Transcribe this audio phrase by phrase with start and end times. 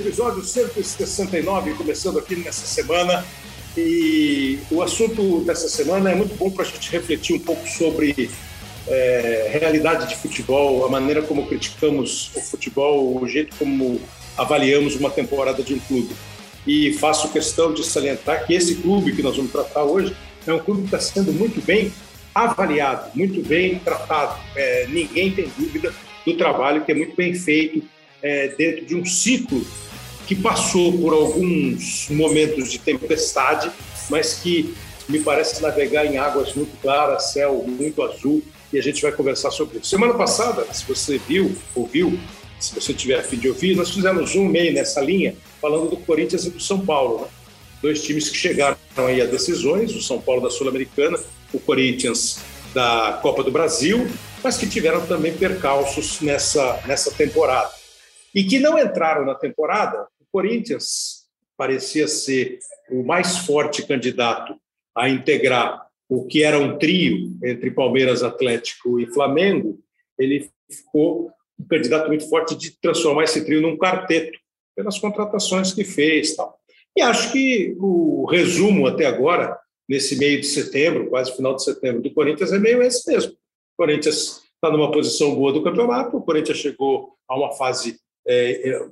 [0.00, 3.24] Episódio 169, começando aqui nessa semana.
[3.76, 8.30] E o assunto dessa semana é muito bom para a gente refletir um pouco sobre
[8.86, 14.00] é, realidade de futebol, a maneira como criticamos o futebol, o jeito como
[14.36, 16.14] avaliamos uma temporada de um clube.
[16.64, 20.60] E faço questão de salientar que esse clube que nós vamos tratar hoje é um
[20.60, 21.92] clube que está sendo muito bem
[22.32, 24.38] avaliado, muito bem tratado.
[24.54, 25.92] É, ninguém tem dúvida
[26.24, 27.82] do trabalho que é muito bem feito
[28.22, 29.66] é, dentro de um ciclo
[30.28, 33.70] que passou por alguns momentos de tempestade,
[34.10, 34.74] mas que
[35.08, 39.50] me parece navegar em águas muito claras, céu muito azul, e a gente vai conversar
[39.50, 39.88] sobre isso.
[39.88, 42.20] Semana passada, se você viu, ouviu,
[42.60, 45.96] se você tiver a fim de ouvir, nós fizemos um meio nessa linha, falando do
[45.96, 47.22] Corinthians e do São Paulo.
[47.22, 47.28] Né?
[47.80, 51.18] Dois times que chegaram aí a decisões, o São Paulo da Sul-Americana,
[51.54, 52.40] o Corinthians
[52.74, 54.06] da Copa do Brasil,
[54.44, 57.70] mas que tiveram também percalços nessa, nessa temporada
[58.34, 60.06] e que não entraram na temporada.
[60.32, 61.26] Corinthians
[61.56, 62.58] parecia ser
[62.90, 64.56] o mais forte candidato
[64.96, 69.78] a integrar o que era um trio entre Palmeiras, Atlético e Flamengo.
[70.18, 74.38] Ele ficou um candidato muito forte de transformar esse trio num quarteto,
[74.74, 76.34] pelas contratações que fez.
[76.34, 76.58] Tal.
[76.96, 82.02] E acho que o resumo até agora, nesse meio de setembro, quase final de setembro,
[82.02, 83.32] do Corinthians é meio esse mesmo.
[83.32, 83.36] O
[83.76, 88.88] Corinthians está numa posição boa do campeonato, o Corinthians chegou a uma fase é,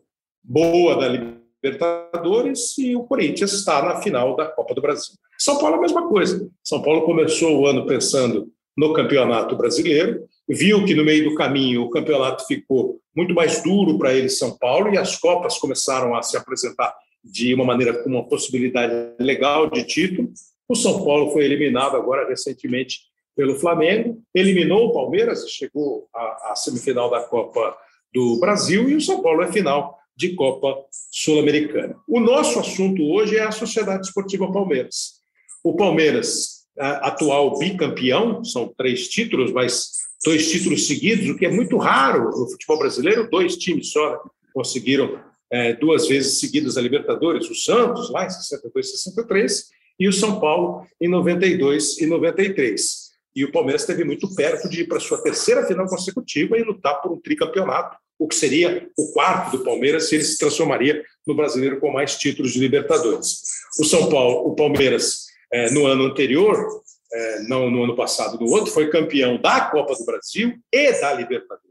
[0.47, 5.17] boa da Libertadores e o Corinthians está na final da Copa do Brasil.
[5.37, 6.49] São Paulo a mesma coisa.
[6.63, 11.83] São Paulo começou o ano pensando no Campeonato Brasileiro, viu que no meio do caminho
[11.83, 16.23] o campeonato ficou muito mais duro para ele São Paulo e as copas começaram a
[16.23, 16.95] se apresentar
[17.25, 20.31] de uma maneira com uma possibilidade legal de título.
[20.69, 23.01] O São Paulo foi eliminado agora recentemente
[23.35, 27.77] pelo Flamengo, eliminou o Palmeiras chegou à, à semifinal da Copa
[28.15, 31.97] do Brasil e o São Paulo é final de Copa Sul-Americana.
[32.09, 35.21] O nosso assunto hoje é a Sociedade Esportiva Palmeiras.
[35.63, 39.91] O Palmeiras, atual bicampeão, são três títulos, mas
[40.25, 44.23] dois títulos seguidos, o que é muito raro no futebol brasileiro, dois times só
[44.55, 45.21] conseguiram
[45.53, 50.13] é, duas vezes seguidas a Libertadores, o Santos, lá em 62 e 63, e o
[50.13, 53.07] São Paulo em 92 e 93.
[53.35, 57.01] E o Palmeiras esteve muito perto de ir para sua terceira final consecutiva e lutar
[57.03, 61.35] por um tricampeonato, o que seria o quarto do Palmeiras se ele se transformaria no
[61.35, 63.43] brasileiro com mais títulos de Libertadores.
[63.79, 66.83] O São Paulo, o Palmeiras, é, no ano anterior,
[67.13, 71.13] é, não no ano passado, no outro, foi campeão da Copa do Brasil e da
[71.13, 71.67] Libertadores.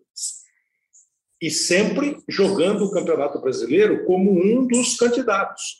[1.41, 5.77] E sempre jogando o Campeonato Brasileiro como um dos candidatos.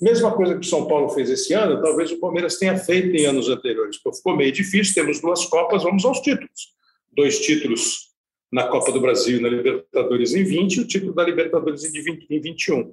[0.00, 3.26] Mesma coisa que o São Paulo fez esse ano, talvez o Palmeiras tenha feito em
[3.26, 6.72] anos anteriores, ficou meio difícil, temos duas Copas, vamos aos títulos.
[7.12, 8.08] Dois títulos
[8.50, 12.40] na Copa do Brasil e na Libertadores em 20 e o título da Libertadores em
[12.40, 12.92] 21.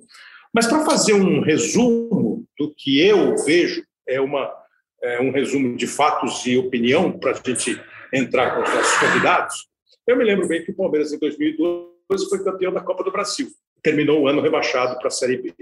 [0.53, 4.53] Mas para fazer um resumo do que eu vejo, é, uma,
[5.01, 7.81] é um resumo de fatos e opinião para a gente
[8.13, 9.67] entrar com os nossos convidados,
[10.07, 13.49] eu me lembro bem que o Palmeiras em 2012 foi campeão da Copa do Brasil,
[13.81, 15.53] terminou o ano rebaixado para a Série B.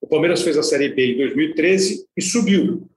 [0.00, 2.88] O Palmeiras fez a Série B em 2013 e subiu.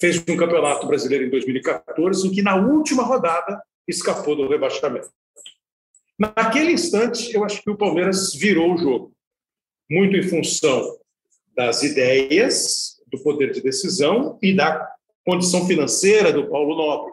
[0.00, 5.10] Fez um campeonato brasileiro em 2014, em que na última rodada escapou do rebaixamento.
[6.18, 9.12] Naquele instante, eu acho que o Palmeiras virou o jogo,
[9.90, 10.98] muito em função
[11.56, 14.86] das ideias, do poder de decisão e da
[15.24, 17.12] condição financeira do Paulo Nobre,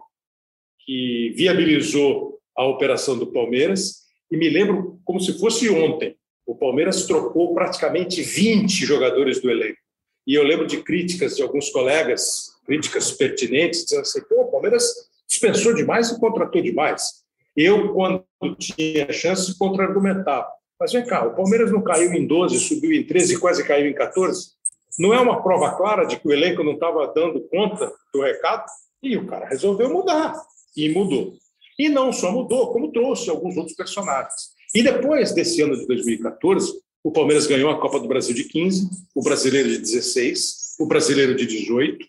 [0.79, 4.03] que viabilizou a operação do Palmeiras.
[4.29, 9.79] E me lembro como se fosse ontem o Palmeiras trocou praticamente 20 jogadores do elenco.
[10.27, 15.09] E eu lembro de críticas de alguns colegas, críticas pertinentes, dizendo assim: Pô, o Palmeiras
[15.35, 17.25] dispensou demais e contratou demais.
[17.55, 18.25] Eu, quando
[18.57, 20.47] tinha chance, contra-argumentava.
[20.79, 23.87] Mas vem cá, o Palmeiras não caiu em 12, subiu em 13 e quase caiu
[23.87, 24.55] em 14?
[24.99, 28.65] Não é uma prova clara de que o elenco não estava dando conta do recado?
[29.01, 30.35] E o cara resolveu mudar.
[30.75, 31.33] E mudou.
[31.77, 34.55] E não só mudou, como trouxe alguns outros personagens.
[34.73, 36.73] E depois desse ano de 2014,
[37.03, 41.35] o Palmeiras ganhou a Copa do Brasil de 15, o Brasileiro de 16, o Brasileiro
[41.35, 42.05] de 18,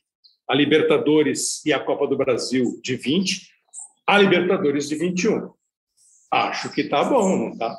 [0.48, 3.48] a Libertadores e a Copa do Brasil de 20,
[4.06, 5.50] a Libertadores de 21.
[6.31, 7.78] Acho que está bom, não está?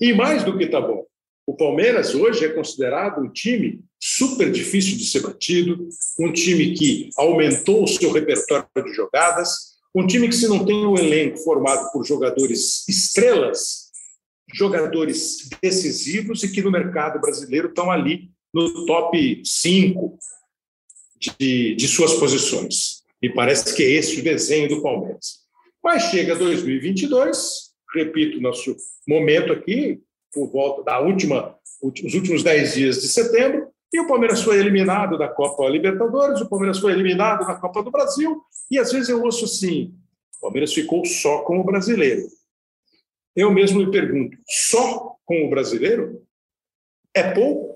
[0.00, 1.04] E mais do que está bom,
[1.46, 5.88] o Palmeiras hoje é considerado um time super difícil de ser batido,
[6.18, 10.86] um time que aumentou o seu repertório de jogadas, um time que, se não tem
[10.86, 13.90] um elenco formado por jogadores estrelas,
[14.54, 20.18] jogadores decisivos e que no mercado brasileiro estão ali no top 5
[21.20, 23.02] de, de suas posições.
[23.22, 25.40] E parece que é esse o desenho do Palmeiras.
[25.82, 28.74] Mas chega 2022, repito, nosso
[29.06, 30.00] momento aqui,
[30.32, 35.18] por volta da última, os últimos dez dias de setembro, e o Palmeiras foi eliminado
[35.18, 38.40] da Copa Libertadores, o Palmeiras foi eliminado da Copa do Brasil,
[38.70, 39.94] e às vezes eu ouço assim:
[40.38, 42.22] o Palmeiras ficou só com o brasileiro.
[43.34, 46.22] Eu mesmo me pergunto: só com o brasileiro?
[47.14, 47.69] É pouco?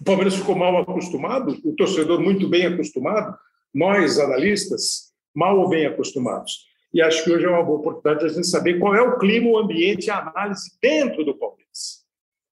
[0.00, 3.36] O Palmeiras ficou mal acostumado, o torcedor muito bem acostumado,
[3.72, 6.70] nós, analistas, mal ou bem acostumados.
[6.92, 9.18] E acho que hoje é uma boa oportunidade de a gente saber qual é o
[9.18, 12.00] clima, o ambiente, a análise dentro do Palmeiras.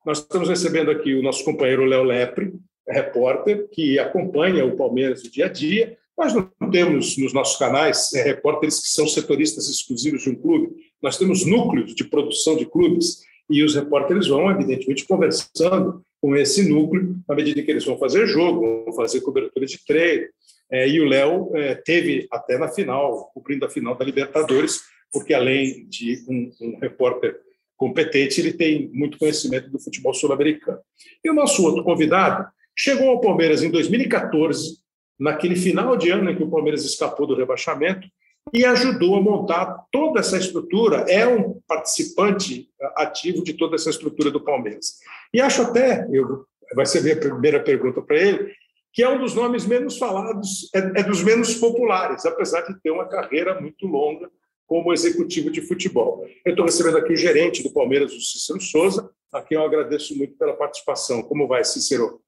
[0.04, 2.52] Nós estamos recebendo aqui o nosso companheiro Léo Lepre,
[2.86, 5.96] repórter, que acompanha o Palmeiras no dia a dia.
[6.16, 10.74] Nós não temos nos nossos canais é, repórteres que são setoristas exclusivos de um clube.
[11.02, 16.68] Nós temos núcleos de produção de clubes e os repórteres vão, evidentemente, conversando com esse
[16.68, 20.26] núcleo à medida que eles vão fazer jogo, vão fazer cobertura de treino,
[20.70, 24.80] é, e o Léo é, teve até na final, cobrindo a final da Libertadores,
[25.12, 27.38] porque além de um, um repórter
[27.76, 30.80] competente, ele tem muito conhecimento do futebol sul-americano.
[31.24, 34.78] E o nosso outro convidado chegou ao Palmeiras em 2014,
[35.18, 38.06] naquele final de ano em que o Palmeiras escapou do rebaixamento,
[38.52, 44.30] e ajudou a montar toda essa estrutura, é um participante ativo de toda essa estrutura
[44.30, 44.98] do Palmeiras.
[45.32, 48.52] E acho até, eu, vai ser a primeira pergunta para ele,
[48.92, 52.90] que é um dos nomes menos falados, é, é dos menos populares, apesar de ter
[52.90, 54.30] uma carreira muito longa
[54.66, 56.26] como executivo de futebol.
[56.44, 60.16] Eu estou recebendo aqui o gerente do Palmeiras, o Cícero Souza, a quem eu agradeço
[60.16, 61.22] muito pela participação.
[61.22, 62.20] Como vai, Cícero?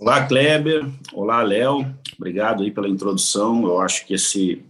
[0.00, 0.86] Olá, Kleber.
[1.12, 1.84] Olá, Léo.
[2.16, 3.64] Obrigado aí pela introdução.
[3.64, 4.64] Eu acho que esse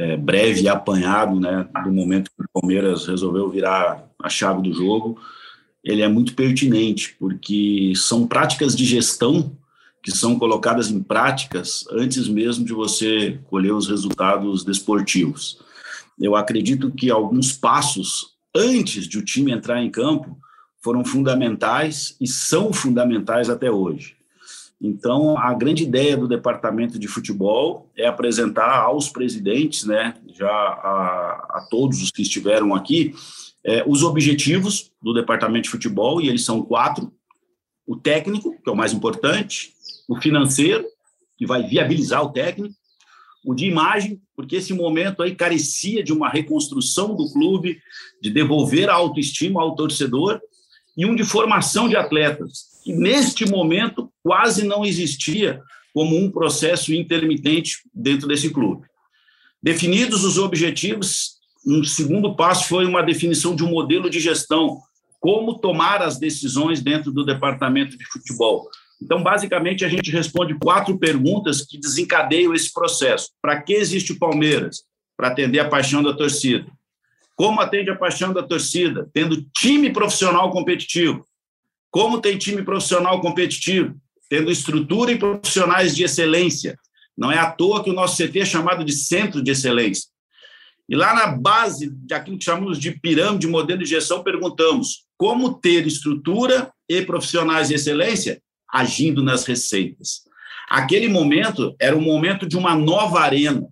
[0.00, 5.20] é, breve apanhado né, do momento que o Palmeiras resolveu virar a chave do jogo,
[5.84, 9.54] ele é muito pertinente, porque são práticas de gestão
[10.02, 15.60] que são colocadas em práticas antes mesmo de você colher os resultados desportivos.
[16.18, 20.38] Eu acredito que alguns passos antes de o time entrar em campo
[20.82, 24.16] foram fundamentais e são fundamentais até hoje.
[24.80, 31.58] Então, a grande ideia do departamento de futebol é apresentar aos presidentes, né, já a,
[31.58, 33.14] a todos os que estiveram aqui,
[33.62, 37.12] é, os objetivos do departamento de futebol, e eles são quatro:
[37.86, 39.74] o técnico, que é o mais importante,
[40.08, 40.86] o financeiro,
[41.36, 42.74] que vai viabilizar o técnico,
[43.44, 47.80] o de imagem, porque esse momento aí carecia de uma reconstrução do clube,
[48.22, 50.40] de devolver a autoestima ao torcedor,
[51.00, 55.62] e um de formação de atletas, que neste momento quase não existia
[55.94, 58.86] como um processo intermitente dentro desse clube.
[59.62, 64.78] Definidos os objetivos, um segundo passo foi uma definição de um modelo de gestão,
[65.18, 68.68] como tomar as decisões dentro do departamento de futebol.
[69.02, 73.30] Então, basicamente, a gente responde quatro perguntas que desencadeiam esse processo.
[73.40, 74.82] Para que existe o Palmeiras?
[75.16, 76.66] Para atender a paixão da torcida.
[77.40, 79.08] Como atende a paixão da torcida?
[79.14, 81.24] Tendo time profissional competitivo.
[81.90, 83.98] Como tem time profissional competitivo?
[84.28, 86.78] Tendo estrutura e profissionais de excelência.
[87.16, 90.10] Não é à toa que o nosso CT é chamado de centro de excelência.
[90.86, 95.86] E lá na base daquilo que chamamos de pirâmide, modelo de gestão, perguntamos como ter
[95.86, 98.38] estrutura e profissionais de excelência
[98.70, 100.24] agindo nas receitas.
[100.68, 103.66] Aquele momento era o momento de uma nova arena.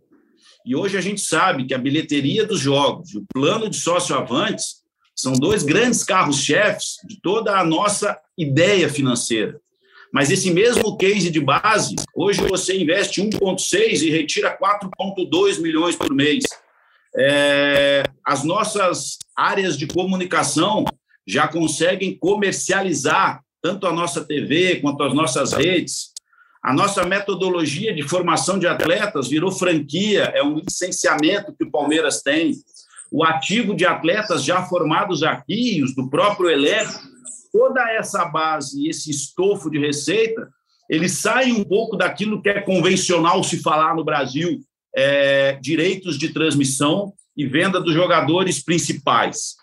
[0.68, 4.14] E hoje a gente sabe que a bilheteria dos jogos e o plano de sócio
[4.14, 4.82] avantes
[5.16, 9.58] são dois grandes carros-chefes de toda a nossa ideia financeira.
[10.12, 16.14] Mas esse mesmo case de base, hoje você investe 1,6 e retira 4,2 milhões por
[16.14, 16.44] mês.
[17.16, 20.84] É, as nossas áreas de comunicação
[21.26, 26.12] já conseguem comercializar tanto a nossa TV quanto as nossas redes.
[26.68, 32.20] A nossa metodologia de formação de atletas virou franquia, é um licenciamento que o Palmeiras
[32.20, 32.52] tem.
[33.10, 36.92] O ativo de atletas já formados aqui, os do próprio elenco,
[37.50, 40.46] toda essa base, esse estofo de receita,
[40.90, 44.60] ele sai um pouco daquilo que é convencional se falar no Brasil,
[44.94, 49.54] é, direitos de transmissão e venda dos jogadores principais.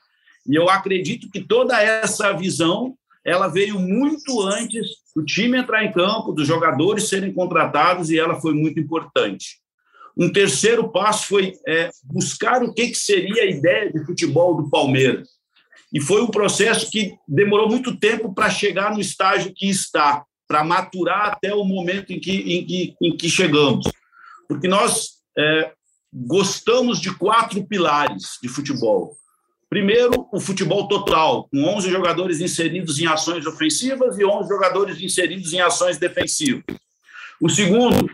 [0.50, 5.92] E eu acredito que toda essa visão ela veio muito antes do time entrar em
[5.92, 9.60] campo, dos jogadores serem contratados, e ela foi muito importante.
[10.16, 14.70] Um terceiro passo foi é, buscar o que, que seria a ideia de futebol do
[14.70, 15.28] Palmeiras.
[15.92, 20.64] E foi um processo que demorou muito tempo para chegar no estágio que está, para
[20.64, 23.86] maturar até o momento em que, em que, em que chegamos.
[24.48, 25.72] Porque nós é,
[26.14, 29.18] gostamos de quatro pilares de futebol.
[29.76, 35.52] Primeiro, o futebol total, com 11 jogadores inseridos em ações ofensivas e 11 jogadores inseridos
[35.52, 36.64] em ações defensivas.
[37.42, 38.10] O segundo,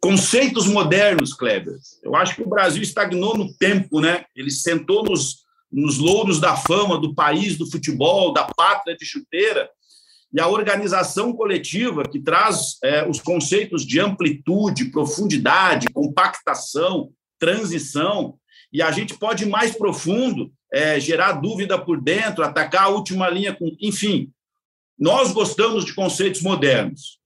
[0.00, 1.76] conceitos modernos, Kleber.
[2.02, 4.24] Eu acho que o Brasil estagnou no tempo, né?
[4.34, 9.70] Ele sentou nos, nos louros da fama do país do futebol, da pátria de chuteira,
[10.32, 18.36] e a organização coletiva, que traz é, os conceitos de amplitude, profundidade, compactação, transição,
[18.72, 23.28] e a gente pode ir mais profundo, é, gerar dúvida por dentro, atacar a última
[23.28, 24.30] linha, com, enfim.
[24.98, 27.18] Nós gostamos de conceitos modernos.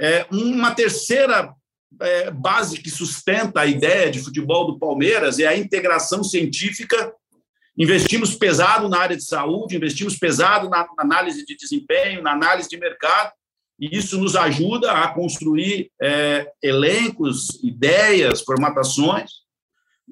[0.00, 1.54] É, uma terceira
[2.00, 7.14] é, base que sustenta a ideia de futebol do Palmeiras é a integração científica
[7.76, 12.78] Investimos pesado na área de saúde, investimos pesado na análise de desempenho, na análise de
[12.78, 13.32] mercado,
[13.80, 19.43] e isso nos ajuda a construir é, elencos, ideias, formatações.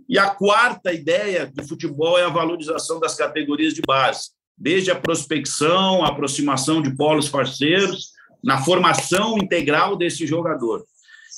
[0.08, 4.96] E a quarta ideia do futebol é a valorização das categorias de base, desde a
[4.96, 10.84] prospecção, a aproximação de polos parceiros, na formação integral desse jogador.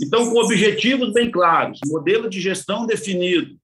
[0.03, 3.57] Então, com objetivos bem claros, modelo de gestão definido,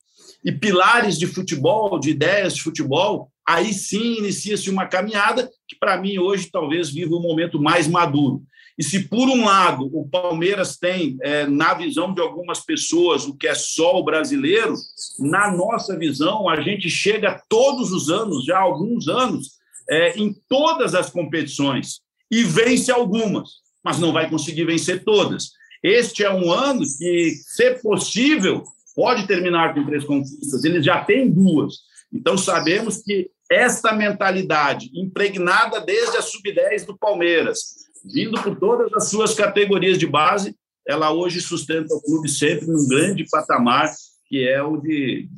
[0.44, 6.00] e pilares de futebol, de ideias de futebol, aí sim inicia-se uma caminhada que, para
[6.00, 8.42] mim, hoje talvez viva um momento mais maduro.
[8.80, 13.36] E se, por um lado, o Palmeiras tem, é, na visão de algumas pessoas, o
[13.36, 14.72] que é só o brasileiro,
[15.18, 19.50] na nossa visão, a gente chega todos os anos, já há alguns anos,
[19.90, 23.50] é, em todas as competições e vence algumas,
[23.84, 25.50] mas não vai conseguir vencer todas.
[25.82, 28.64] Este é um ano que, se possível,
[28.96, 31.74] pode terminar com três conquistas, eles já têm duas.
[32.10, 39.08] Então, sabemos que esta mentalidade, impregnada desde a sub-10 do Palmeiras, vindo por todas as
[39.08, 40.54] suas categorias de base,
[40.86, 43.90] ela hoje sustenta o clube sempre num grande patamar,
[44.26, 45.28] que é o de,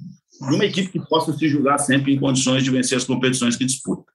[0.40, 4.10] uma equipe que possa se julgar sempre em condições de vencer as competições que disputa.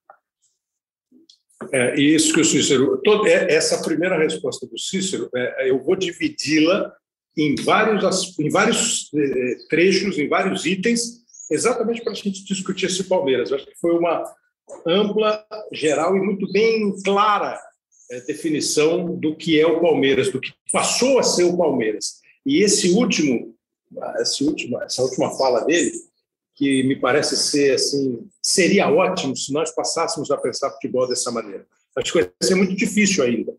[1.71, 2.99] É, isso que o Cícero.
[3.03, 6.93] Toda, é, essa primeira resposta do Cícero, é, eu vou dividi-la
[7.37, 13.03] em vários, em vários eh, trechos, em vários itens, exatamente para a gente discutir esse
[13.03, 13.51] Palmeiras.
[13.51, 14.23] Eu acho que foi uma
[14.87, 17.59] ampla, geral e muito bem clara
[18.25, 22.21] definição do que é o Palmeiras, do que passou a ser o Palmeiras.
[22.45, 23.53] E esse último,
[24.19, 25.91] esse último essa última fala dele,
[26.55, 31.65] que me parece ser assim, seria ótimo se nós passássemos a pensar futebol dessa maneira.
[31.95, 33.53] Acho que vai ser muito difícil ainda.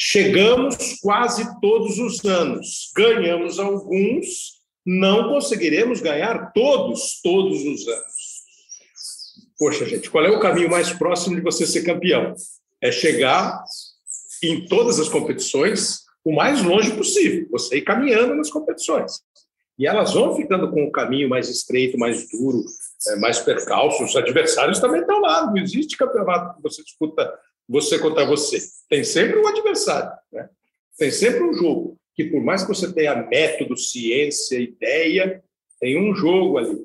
[0.00, 8.38] Chegamos quase todos os anos, ganhamos alguns, não conseguiremos ganhar todos, todos os anos.
[9.58, 12.32] Poxa, gente, qual é o caminho mais próximo de você ser campeão?
[12.80, 13.64] É chegar
[14.42, 19.22] em todas as competições o mais longe possível, você ir caminhando nas competições.
[19.78, 22.64] E elas vão ficando com o caminho mais estreito, mais duro,
[23.08, 24.02] é, mais percalço.
[24.02, 25.46] Os adversários também estão lá.
[25.46, 27.32] Não existe campeonato que você disputa
[27.68, 28.58] você contra você.
[28.88, 30.48] Tem sempre um adversário, né?
[30.98, 35.42] tem sempre um jogo, que por mais que você tenha método, ciência, ideia,
[35.78, 36.84] tem um jogo ali.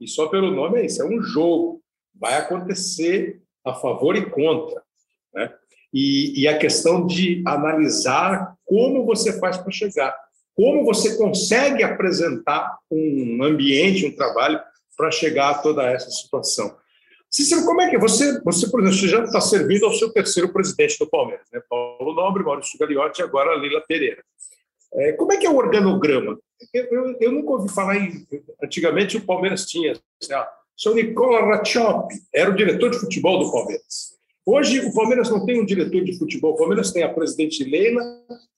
[0.00, 1.80] E só pelo nome é isso, é um jogo.
[2.14, 4.82] Vai acontecer a favor e contra.
[5.34, 5.52] Né?
[5.92, 10.14] E, e a questão de analisar como você faz para chegar,
[10.54, 14.60] como você consegue apresentar um ambiente, um trabalho
[14.96, 16.76] para chegar a toda essa situação.
[17.30, 17.98] Cícero, como é que?
[17.98, 21.60] Você, você por exemplo, você já está servindo ao seu terceiro presidente do Palmeiras, né?
[21.68, 24.22] Paulo Nobre, Maurício Gagliotti e agora Lila Pereira.
[24.94, 26.38] É, como é que é o organograma?
[26.72, 28.26] Eu, eu, eu, nunca ouvi falar em.
[28.62, 29.92] Antigamente o Palmeiras tinha.
[29.92, 34.17] Assim, ah, seu Nicola Ratchop era o diretor de futebol do Palmeiras.
[34.50, 38.00] Hoje o Palmeiras não tem um diretor de futebol, o Palmeiras tem a presidente Leila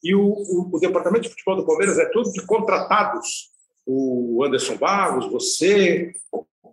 [0.00, 3.50] e o, o, o departamento de futebol do Palmeiras é todo de contratados.
[3.84, 6.12] O Anderson Barros, você.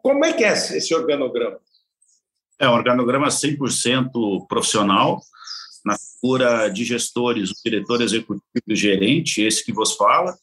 [0.03, 1.57] Como é que é esse organograma?
[2.59, 5.19] É um organograma 100% profissional,
[5.83, 10.37] na figura de gestores, o diretor executivo e gerente, esse que vos fala,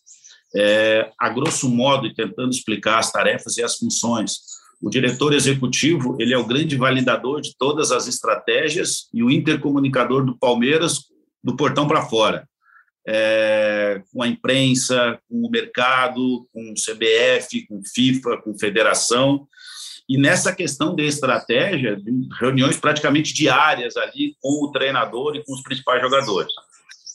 [0.52, 4.54] é, a grosso modo, e tentando explicar as tarefas e as funções.
[4.85, 10.26] O diretor executivo ele é o grande validador de todas as estratégias e o intercomunicador
[10.26, 11.05] do Palmeiras
[11.43, 12.47] do portão para fora,
[13.09, 19.49] é, com a imprensa, com o mercado, com o CBF, com FIFA, com federação.
[20.07, 21.99] E nessa questão de estratégia,
[22.38, 26.53] reuniões praticamente diárias ali com o treinador e com os principais jogadores.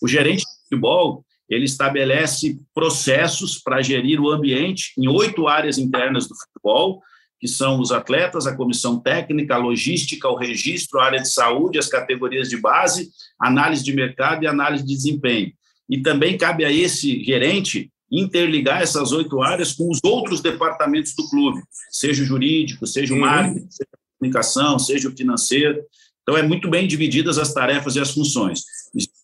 [0.02, 6.28] O gerente de futebol, ele estabelece processos para gerir o ambiente em oito áreas internas
[6.28, 7.04] do futebol,
[7.40, 11.80] que são os atletas, a comissão técnica, a logística, o registro, a área de saúde,
[11.80, 15.54] as categorias de base, análise de mercado e análise de desempenho.
[15.90, 21.30] E também cabe a esse gerente interligar essas oito áreas com os outros departamentos do
[21.30, 23.24] clube, seja o jurídico, seja o uhum.
[23.24, 25.82] marketing, seja a comunicação, seja o financeiro.
[26.24, 28.62] Então, é muito bem divididas as tarefas e as funções.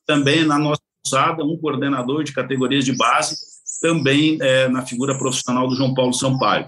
[0.05, 3.35] também na nossa alçada, um coordenador de categorias de base,
[3.81, 6.67] também é, na figura profissional do João Paulo Sampaio.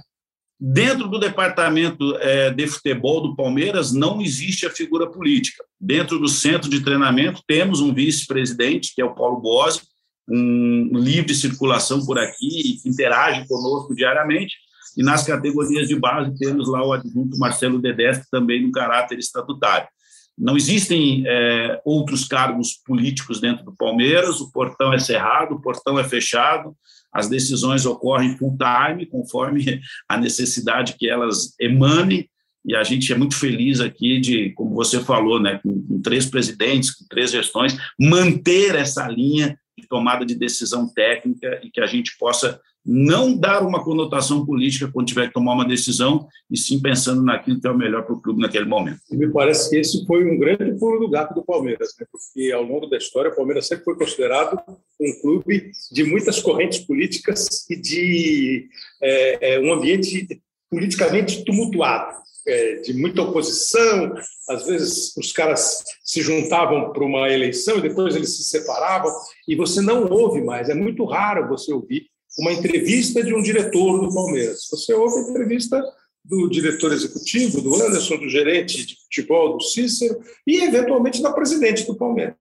[0.60, 5.64] Dentro do departamento é, de futebol do Palmeiras não existe a figura política.
[5.80, 9.82] Dentro do centro de treinamento temos um vice-presidente, que é o Paulo Bose,
[10.28, 14.56] um livre circulação por aqui, que interage conosco diariamente,
[14.98, 19.88] e nas categorias de base temos lá o adjunto Marcelo Dedestre, também no caráter estatutário.
[20.36, 26.00] Não existem é, outros cargos políticos dentro do Palmeiras, o portão é cerrado, o portão
[26.00, 26.76] é fechado,
[27.14, 32.30] as decisões ocorrem full time, conforme a necessidade que elas emanem,
[32.66, 36.26] e a gente é muito feliz aqui de, como você falou, né, com, com três
[36.26, 41.86] presidentes, com três gestões, manter essa linha de tomada de decisão técnica e que a
[41.86, 46.82] gente possa não dar uma conotação política quando tiver que tomar uma decisão, e sim
[46.82, 49.00] pensando naquilo que é o melhor para o clube naquele momento.
[49.12, 52.08] E me parece que esse foi um grande pulo do gato do Palmeiras, né?
[52.10, 54.58] porque ao longo da história o Palmeiras sempre foi considerado
[55.02, 58.70] um clube de muitas correntes políticas e de
[59.02, 62.16] é, é, um ambiente politicamente tumultuado
[62.48, 64.16] é, de muita oposição,
[64.50, 69.12] às vezes os caras se juntavam para uma eleição e depois eles se separavam,
[69.48, 74.00] e você não ouve mais, é muito raro você ouvir uma entrevista de um diretor
[74.00, 74.68] do Palmeiras.
[74.72, 75.84] Você ouve a entrevista
[76.24, 81.86] do diretor executivo, do Anderson, do gerente de futebol, do Cícero, e eventualmente da presidente
[81.86, 82.36] do Palmeiras.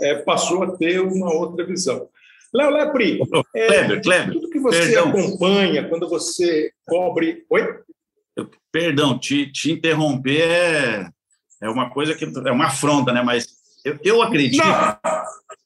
[0.00, 2.08] É, passou a ter uma outra visão.
[2.54, 3.20] Léo Lepri,
[3.54, 5.08] é, Kleber, Kleber, tudo que você perdão.
[5.08, 7.44] acompanha, quando você cobre.
[7.50, 7.80] Oi?
[8.70, 11.08] perdão, te, te interromper é,
[11.62, 13.22] é uma coisa que é uma afronta, né?
[13.22, 13.48] Mas
[13.84, 14.98] eu, eu acredito não.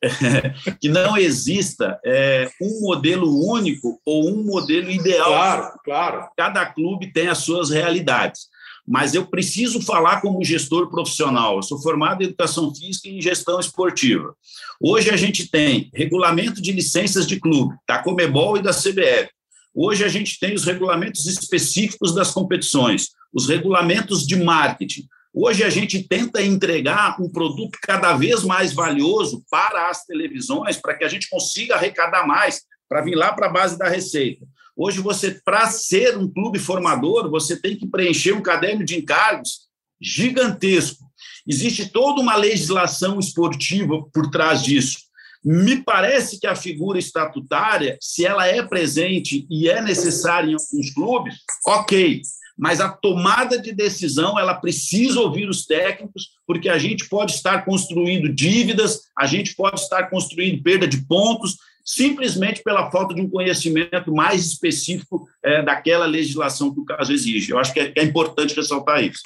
[0.80, 5.28] que não exista é, um modelo único ou um modelo ideal.
[5.28, 6.28] Claro, claro.
[6.36, 8.48] Cada clube tem as suas realidades.
[8.86, 11.56] Mas eu preciso falar como gestor profissional.
[11.56, 14.34] Eu sou formado em educação física e em gestão esportiva.
[14.80, 19.28] Hoje a gente tem regulamento de licenças de clube, da Comebol e da CBF.
[19.74, 25.06] Hoje a gente tem os regulamentos específicos das competições, os regulamentos de marketing.
[25.32, 30.94] Hoje a gente tenta entregar um produto cada vez mais valioso para as televisões, para
[30.94, 34.44] que a gente consiga arrecadar mais, para vir lá para a base da receita.
[34.76, 39.68] Hoje você, para ser um clube formador, você tem que preencher um caderno de encargos
[40.00, 41.04] gigantesco.
[41.46, 44.98] Existe toda uma legislação esportiva por trás disso.
[45.44, 50.92] Me parece que a figura estatutária, se ela é presente e é necessária em alguns
[50.92, 52.20] clubes, ok,
[52.60, 57.64] mas a tomada de decisão ela precisa ouvir os técnicos, porque a gente pode estar
[57.64, 63.30] construindo dívidas, a gente pode estar construindo perda de pontos, simplesmente pela falta de um
[63.30, 67.50] conhecimento mais específico é, daquela legislação que o caso exige.
[67.50, 69.22] Eu acho que é, é importante ressaltar isso.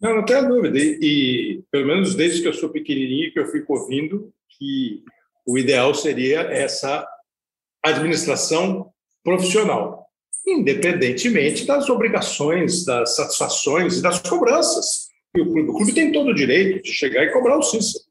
[0.00, 0.78] Não, não tenho dúvida.
[0.78, 5.02] E, e, pelo menos desde que eu sou pequenininho, que eu fico ouvindo que
[5.46, 7.06] o ideal seria essa
[7.84, 8.90] administração
[9.22, 10.03] profissional,
[10.46, 15.08] independentemente das obrigações, das satisfações e das cobranças.
[15.34, 18.04] E o clube, o clube tem todo o direito de chegar e cobrar o Cícero.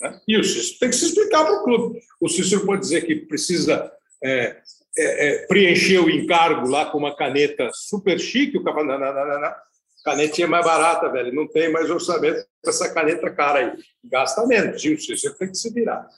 [0.00, 0.20] Né?
[0.26, 2.00] E o Cícero tem que se explicar para o clube.
[2.20, 3.90] O Cícero pode dizer que precisa
[4.22, 4.56] é,
[4.96, 9.54] é, é, preencher o encargo lá com uma caneta super chique, o não,
[10.04, 13.72] canetinha mais barata, velho, não tem mais orçamento para essa caneta cara aí.
[14.04, 16.08] Gasta menos, e o Cícero tem que se virar.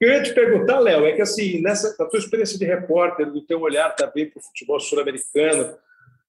[0.00, 3.40] Eu ia te perguntar, Léo, é que assim, nessa na tua experiência de repórter, do
[3.40, 5.74] teu olhar também para o futebol sul-americano,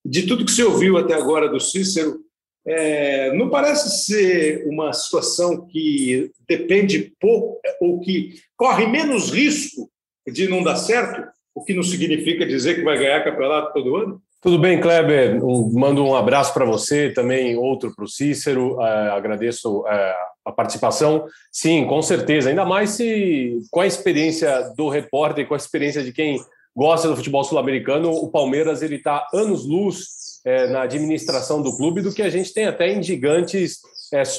[0.06, 2.22] de tudo que você ouviu até agora do Cícero,
[2.66, 9.90] é, não parece ser uma situação que depende pouco ou que corre menos risco
[10.26, 14.22] de não dar certo, o que não significa dizer que vai ganhar campeonato todo ano?
[14.40, 15.44] Tudo bem, Kleber.
[15.44, 18.76] Um, mando um abraço para você, também outro para o Cícero.
[18.76, 19.86] Uh, agradeço uh,
[20.46, 21.26] a participação.
[21.52, 22.50] Sim, com certeza.
[22.50, 26.40] Ainda mais se com a experiência do repórter, com a experiência de quem
[26.76, 30.06] gosta do futebol sul-americano, o Palmeiras ele está anos luz
[30.46, 33.80] é, na administração do clube do que a gente tem até em gigantes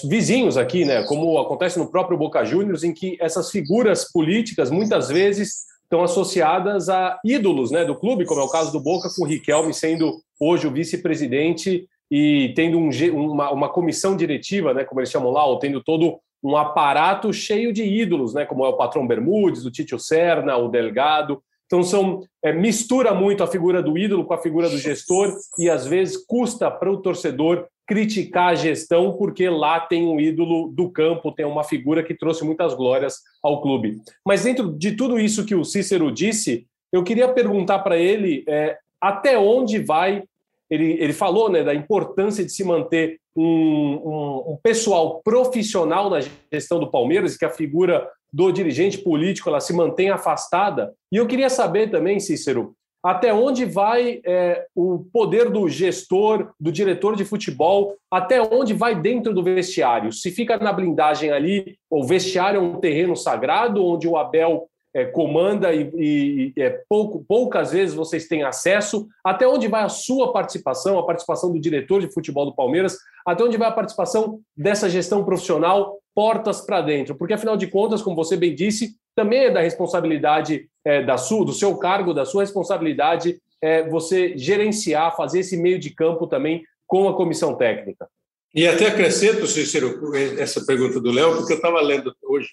[0.09, 1.03] vizinhos aqui, né?
[1.03, 6.91] Como acontece no próprio Boca Juniors, em que essas figuras políticas muitas vezes estão associadas
[6.91, 10.21] a ídolos né, do clube, como é o caso do Boca, com o Riquelme sendo
[10.39, 15.47] hoje o vice-presidente e tendo um, uma, uma, comissão diretiva, né, como eles chamam lá,
[15.47, 19.71] ou tendo todo um aparato cheio de ídolos, né, como é o patrão Bermudes, o
[19.71, 21.43] Títio Serna, o Delgado.
[21.67, 25.69] Então são é, mistura muito a figura do ídolo com a figura do gestor e
[25.69, 30.91] às vezes custa para o torcedor criticar a gestão, porque lá tem um ídolo do
[30.91, 33.97] campo, tem uma figura que trouxe muitas glórias ao clube.
[34.25, 38.77] Mas dentro de tudo isso que o Cícero disse, eu queria perguntar para ele é,
[39.01, 40.23] até onde vai.
[40.69, 46.21] Ele, ele falou né, da importância de se manter um, um, um pessoal profissional na
[46.53, 50.93] gestão do Palmeiras, que a figura do dirigente político ela se mantém afastada.
[51.11, 56.73] E eu queria saber também, Cícero, até onde vai é, o poder do gestor, do
[56.73, 60.13] diretor de futebol, até onde vai dentro do vestiário.
[60.13, 65.05] Se fica na blindagem ali, o vestiário é um terreno sagrado, onde o Abel é,
[65.05, 70.33] comanda e, e é, pouco, poucas vezes vocês têm acesso, até onde vai a sua
[70.33, 74.89] participação, a participação do diretor de futebol do Palmeiras, até onde vai a participação dessa
[74.89, 79.51] gestão profissional, portas para dentro, porque afinal de contas, como você bem disse, também é
[79.51, 85.41] da responsabilidade é, da sua, do seu cargo, da sua responsabilidade, é, você gerenciar, fazer
[85.41, 88.07] esse meio de campo também com a comissão técnica.
[88.55, 92.49] E até acrescento, Cícero, essa pergunta do Léo, porque eu estava lendo hoje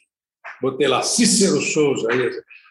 [0.59, 2.07] botei lá Cícero Souza.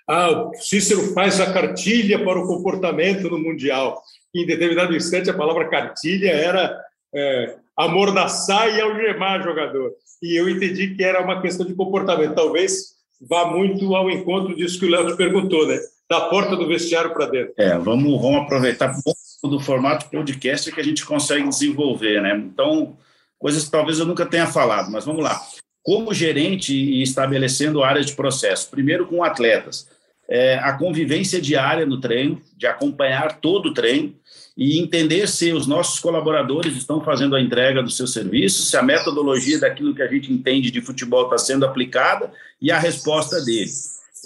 [0.08, 4.02] Ah, o Cícero faz a cartilha para o comportamento no Mundial.
[4.34, 6.76] Em determinado instante, a palavra cartilha era
[7.14, 9.92] é, amordaçar e algemar jogador.
[10.20, 12.34] E eu entendi que era uma questão de comportamento.
[12.34, 15.78] Talvez vá muito ao encontro disso que o Léo te perguntou, né?
[16.08, 17.54] Da porta do vestiário para dentro.
[17.56, 18.94] É, vamos, vamos aproveitar
[19.42, 22.36] do formato podcast que a gente consegue desenvolver, né?
[22.36, 22.96] Então,
[23.38, 25.40] coisas que talvez eu nunca tenha falado, mas vamos lá
[25.84, 28.70] como gerente e estabelecendo áreas de processo.
[28.70, 29.86] Primeiro com atletas.
[30.26, 34.14] É, a convivência diária no treino, de acompanhar todo o treino
[34.56, 38.82] e entender se os nossos colaboradores estão fazendo a entrega do seu serviço, se a
[38.82, 43.70] metodologia daquilo que a gente entende de futebol está sendo aplicada e a resposta dele.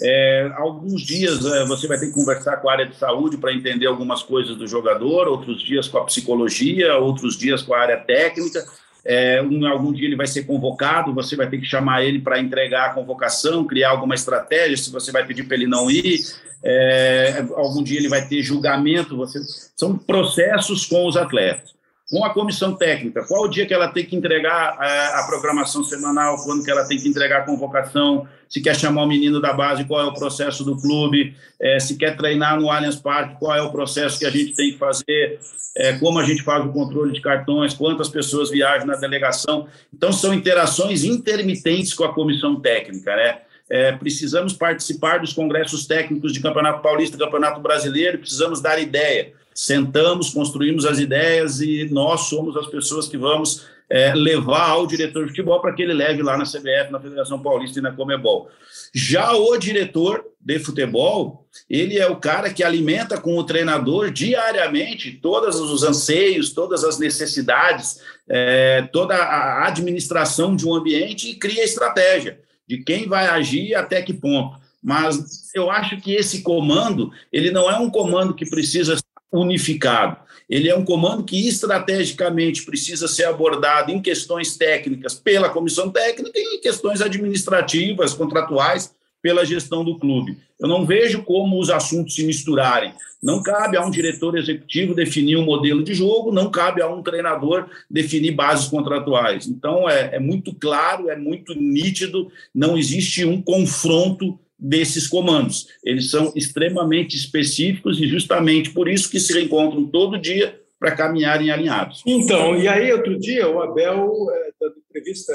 [0.01, 3.53] É, alguns dias é, você vai ter que conversar com a área de saúde para
[3.53, 7.97] entender algumas coisas do jogador, outros dias com a psicologia, outros dias com a área
[7.97, 8.65] técnica,
[9.09, 12.39] é, um, algum dia ele vai ser convocado, você vai ter que chamar ele para
[12.39, 16.19] entregar a convocação, criar alguma estratégia, se você vai pedir para ele não ir,
[16.63, 19.39] é, algum dia ele vai ter julgamento, você,
[19.75, 21.78] são processos com os atletas
[22.09, 25.27] com a comissão técnica, qual o dia que ela tem que entregar a, é, a,
[25.27, 29.39] programação semanal, quando que ela tem que entregar a convocação, se quer chamar o menino
[29.39, 33.35] da base, qual é o processo do clube, é, se quer treinar no Allianz Parque,
[33.39, 35.39] qual é o processo que a gente tem que fazer,
[35.77, 39.67] é, como a gente faz o controle de cartões, quantas pessoas viajam na delegação.
[39.93, 43.41] Então, são interações intermitentes com a comissão técnica, né?
[43.69, 50.29] É, precisamos participar dos congressos técnicos de Campeonato Paulista Campeonato Brasileiro, precisamos dar ideia sentamos,
[50.29, 55.31] construímos as ideias e nós somos as pessoas que vamos é, levar ao diretor de
[55.31, 58.49] futebol para que ele leve lá na CBF, na Federação Paulista e na Comebol.
[58.95, 65.11] Já o diretor de futebol, ele é o cara que alimenta com o treinador diariamente
[65.11, 71.65] todos os anseios, todas as necessidades, é, toda a administração de um ambiente e cria
[71.65, 74.57] estratégia de quem vai agir até que ponto.
[74.81, 78.95] Mas eu acho que esse comando, ele não é um comando que precisa
[79.31, 80.17] unificado.
[80.49, 86.37] Ele é um comando que estrategicamente precisa ser abordado em questões técnicas pela comissão técnica
[86.39, 90.37] e em questões administrativas, contratuais, pela gestão do clube.
[90.59, 92.93] Eu não vejo como os assuntos se misturarem.
[93.21, 97.03] Não cabe a um diretor executivo definir um modelo de jogo, não cabe a um
[97.03, 99.45] treinador definir bases contratuais.
[99.45, 105.67] Então, é, é muito claro, é muito nítido, não existe um confronto desses comandos.
[105.83, 111.51] Eles são extremamente específicos e justamente por isso que se reencontram todo dia para caminharem
[111.51, 112.01] alinhados.
[112.05, 115.33] Então, e aí outro dia o Abel, é, dando entrevista,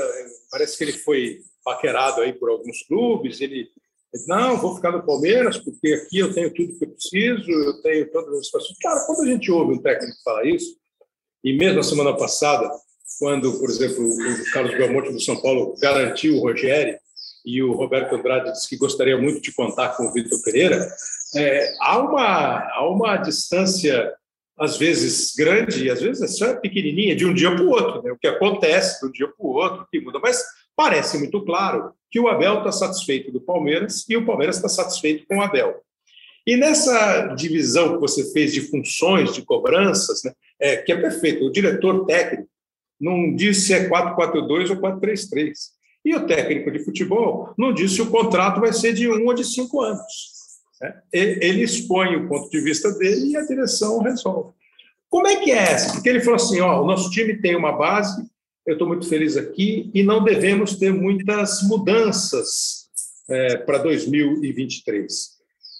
[0.50, 3.68] parece que ele foi paquerado aí por alguns clubes, ele
[4.12, 7.82] disse, não, vou ficar no Palmeiras porque aqui eu tenho tudo que eu preciso, eu
[7.82, 8.78] tenho todas as situações.
[8.78, 10.76] Cara, quando a gente ouve um técnico falar isso,
[11.42, 12.70] e mesmo a semana passada,
[13.18, 16.98] quando, por exemplo, o Carlos Belmonte do São Paulo garantiu o Rogério,
[17.44, 20.88] e o Roberto Andrade disse que gostaria muito de contar com o Vitor Pereira,
[21.36, 24.12] é, há, uma, há uma distância,
[24.58, 28.02] às vezes grande, e às vezes é só pequenininha, de um dia para o outro,
[28.02, 28.12] né?
[28.12, 30.42] o que acontece de um dia para o outro, que muda, mas
[30.74, 35.26] parece muito claro que o Abel está satisfeito do Palmeiras e o Palmeiras está satisfeito
[35.26, 35.82] com o Abel.
[36.46, 41.44] E nessa divisão que você fez de funções, de cobranças, né, é, que é perfeito,
[41.44, 42.48] o diretor técnico
[43.00, 45.52] não diz se é 4-4-2 ou 4-3-3.
[46.04, 49.34] E o técnico de futebol não diz se o contrato vai ser de um ou
[49.34, 50.04] de cinco anos.
[50.80, 51.00] Né?
[51.12, 54.52] Ele expõe o ponto de vista dele e a direção resolve.
[55.08, 55.94] Como é que é essa?
[55.94, 58.22] Porque ele falou assim: ó, o nosso time tem uma base,
[58.66, 62.88] eu estou muito feliz aqui e não devemos ter muitas mudanças
[63.30, 65.34] é, para 2023.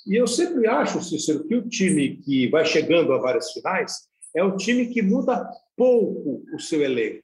[0.06, 4.42] E eu sempre acho, Cícero, que o time que vai chegando a várias finais é
[4.44, 7.23] o time que muda pouco o seu elenco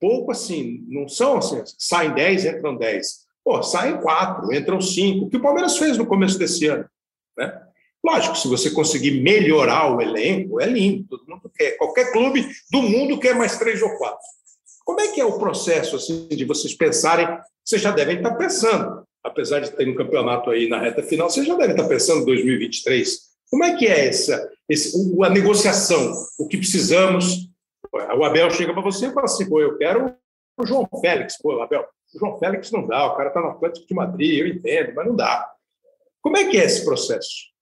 [0.00, 3.26] pouco assim, não são assim, saem 10, entram 10.
[3.44, 6.84] Pô, saem 4, entram 5, que o Palmeiras fez no começo desse ano.
[7.36, 7.62] Né?
[8.04, 11.76] Lógico, se você conseguir melhorar o elenco, é lindo, todo mundo quer.
[11.76, 14.24] Qualquer clube do mundo quer mais três ou quatro.
[14.84, 17.26] Como é que é o processo assim, de vocês pensarem?
[17.64, 21.44] Vocês já devem estar pensando, apesar de ter um campeonato aí na reta final, vocês
[21.44, 23.18] já devem estar pensando em 2023.
[23.50, 24.48] Como é que é essa,
[25.24, 26.12] a negociação?
[26.38, 27.48] O que precisamos?
[27.92, 30.14] O Abel chega para você e fala assim: pô, eu quero
[30.56, 31.38] o João Félix.
[31.40, 34.46] Pô, Abel, o João Félix não dá, o cara está no Atlético de Madrid, eu
[34.46, 35.50] entendo, mas não dá.
[36.22, 37.54] Como é que é esse processo?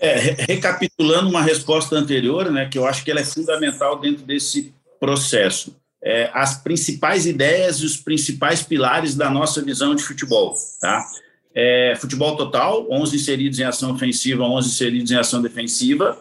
[0.00, 0.14] É,
[0.48, 5.76] recapitulando uma resposta anterior, né, que eu acho que ela é fundamental dentro desse processo.
[6.02, 10.54] É, as principais ideias e os principais pilares da nossa visão de futebol.
[10.80, 11.06] Tá?
[11.54, 16.18] É, futebol total, 11 inseridos em ação ofensiva, 11 inseridos em ação defensiva,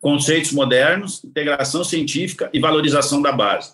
[0.00, 3.72] conceitos modernos, integração científica e valorização da base.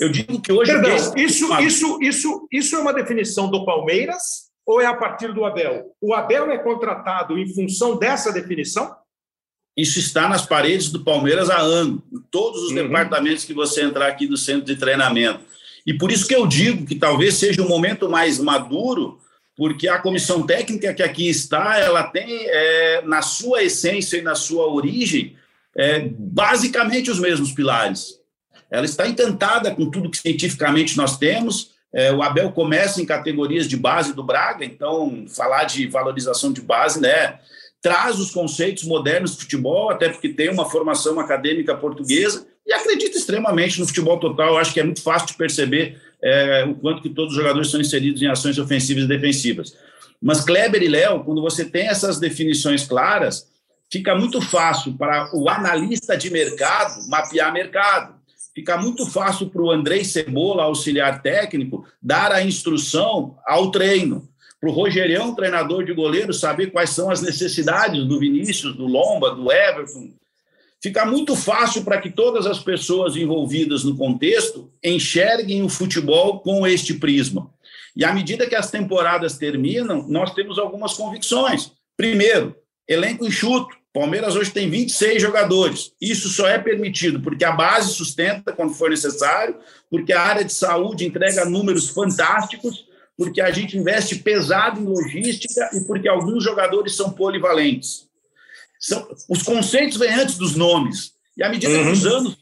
[0.00, 0.72] Eu digo que hoje...
[0.72, 5.44] Perdão, isso, isso, isso, isso é uma definição do Palmeiras ou é a partir do
[5.44, 5.94] Abel?
[6.00, 8.94] O Abel é contratado em função dessa definição?
[9.76, 12.76] Isso está nas paredes do Palmeiras há anos, em todos os uhum.
[12.76, 15.40] departamentos que você entrar aqui do centro de treinamento.
[15.86, 19.18] E por isso que eu digo que talvez seja um momento mais maduro,
[19.58, 24.36] porque a comissão técnica que aqui está, ela tem, é, na sua essência e na
[24.36, 25.34] sua origem,
[25.76, 28.20] é, basicamente os mesmos pilares.
[28.70, 33.66] Ela está encantada com tudo que cientificamente nós temos, é, o Abel começa em categorias
[33.66, 37.40] de base do Braga, então falar de valorização de base, né?
[37.82, 43.18] Traz os conceitos modernos de futebol, até porque tem uma formação acadêmica portuguesa e acredita
[43.18, 44.50] extremamente no futebol total.
[44.50, 47.70] Eu acho que é muito fácil de perceber é, o quanto que todos os jogadores
[47.70, 49.76] são inseridos em ações ofensivas e defensivas.
[50.20, 53.48] Mas Kleber e Léo, quando você tem essas definições claras,
[53.90, 58.18] fica muito fácil para o analista de mercado mapear mercado
[58.58, 64.28] fica muito fácil para o Andrei Cebola, auxiliar técnico, dar a instrução ao treino.
[64.60, 69.30] Para o Rogerião, treinador de goleiro, saber quais são as necessidades do Vinícius, do Lomba,
[69.30, 70.10] do Everton.
[70.80, 76.66] Fica muito fácil para que todas as pessoas envolvidas no contexto enxerguem o futebol com
[76.66, 77.50] este prisma.
[77.96, 81.72] E à medida que as temporadas terminam, nós temos algumas convicções.
[81.96, 82.54] Primeiro,
[82.86, 83.76] elenco enxuto.
[83.92, 85.92] Palmeiras hoje tem 26 jogadores.
[86.00, 89.56] Isso só é permitido porque a base sustenta quando for necessário,
[89.90, 92.86] porque a área de saúde entrega números fantásticos,
[93.16, 98.07] porque a gente investe pesado em logística e porque alguns jogadores são polivalentes.
[98.78, 101.12] São, os conceitos vêm antes dos nomes.
[101.36, 101.84] E à medida uhum.
[101.84, 102.36] que os anos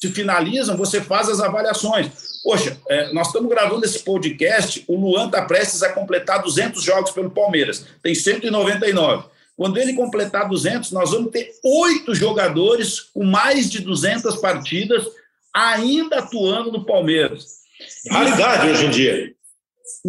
[0.00, 2.10] se finalizam, você faz as avaliações.
[2.42, 7.10] Poxa, é, nós estamos gravando esse podcast, o Luan está prestes a completar 200 jogos
[7.10, 9.28] pelo Palmeiras, tem 199.
[9.56, 15.06] Quando ele completar 200, nós vamos ter oito jogadores com mais de 200 partidas
[15.54, 17.46] ainda atuando no Palmeiras.
[18.10, 19.34] Raridade hoje em dia.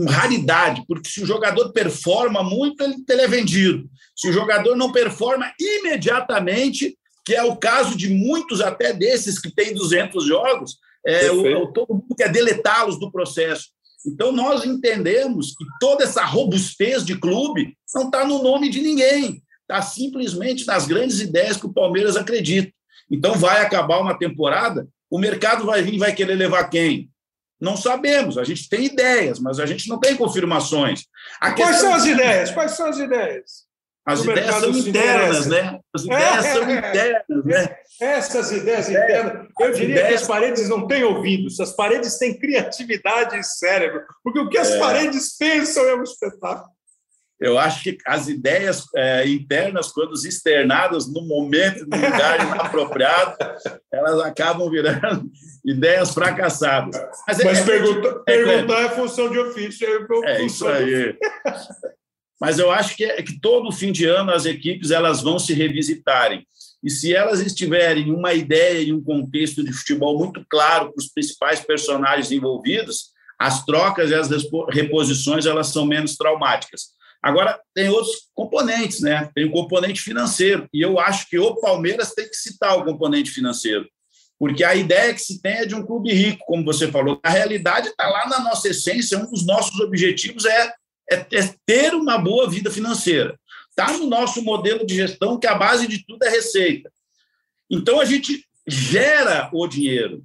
[0.10, 3.88] Raridade, porque se o jogador performa muito, ele, ele é vendido.
[4.16, 9.54] Se o jogador não performa imediatamente, que é o caso de muitos até desses que
[9.54, 13.70] têm 200 jogos, é, o, todo mundo quer deletá-los do processo.
[14.06, 19.42] Então, nós entendemos que toda essa robustez de clube não está no nome de ninguém,
[19.62, 22.72] está simplesmente nas grandes ideias que o Palmeiras acredita.
[23.10, 27.10] Então, vai acabar uma temporada, o mercado vai vir e vai querer levar quem?
[27.60, 31.06] Não sabemos, a gente tem ideias, mas a gente não tem confirmações.
[31.40, 32.52] A Quais são as ideias?
[32.52, 33.65] Quais são as ideias?
[34.06, 35.80] As ideias são internas, né?
[35.94, 37.78] As ideias é, são internas, né?
[38.00, 39.48] Essas ideias internas.
[39.60, 40.08] Eu diria ideias...
[40.08, 44.60] que as paredes não têm ouvidos, as paredes têm criatividade e cérebro, porque o que
[44.60, 44.80] as é.
[44.80, 46.76] paredes pensam é um espetáculo.
[47.40, 53.36] Eu acho que as ideias é, internas, quando externadas no momento, no lugar apropriado,
[53.92, 55.30] elas acabam virando
[55.66, 56.96] ideias fracassadas.
[57.28, 59.86] Mas, Mas é, pergunta, é, perguntar é, função de ofício.
[60.24, 61.18] É, é isso aí.
[62.40, 65.54] Mas eu acho que, é, que todo fim de ano as equipes elas vão se
[65.54, 66.46] revisitarem.
[66.84, 71.08] E se elas estiverem uma ideia e um contexto de futebol muito claro para os
[71.08, 74.30] principais personagens envolvidos, as trocas e as
[74.70, 76.96] reposições elas são menos traumáticas.
[77.24, 79.30] Agora, tem outros componentes, né?
[79.34, 80.70] Tem o componente financeiro.
[80.72, 83.90] E eu acho que o Palmeiras tem que citar o componente financeiro.
[84.38, 87.20] Porque a ideia que se tem é de um clube rico, como você falou.
[87.24, 89.18] A realidade está lá na nossa essência.
[89.18, 90.72] Um dos nossos objetivos é,
[91.10, 93.40] é, é ter uma boa vida financeira.
[93.70, 96.92] Está no nosso modelo de gestão, que a base de tudo é receita.
[97.70, 100.24] Então, a gente gera o dinheiro.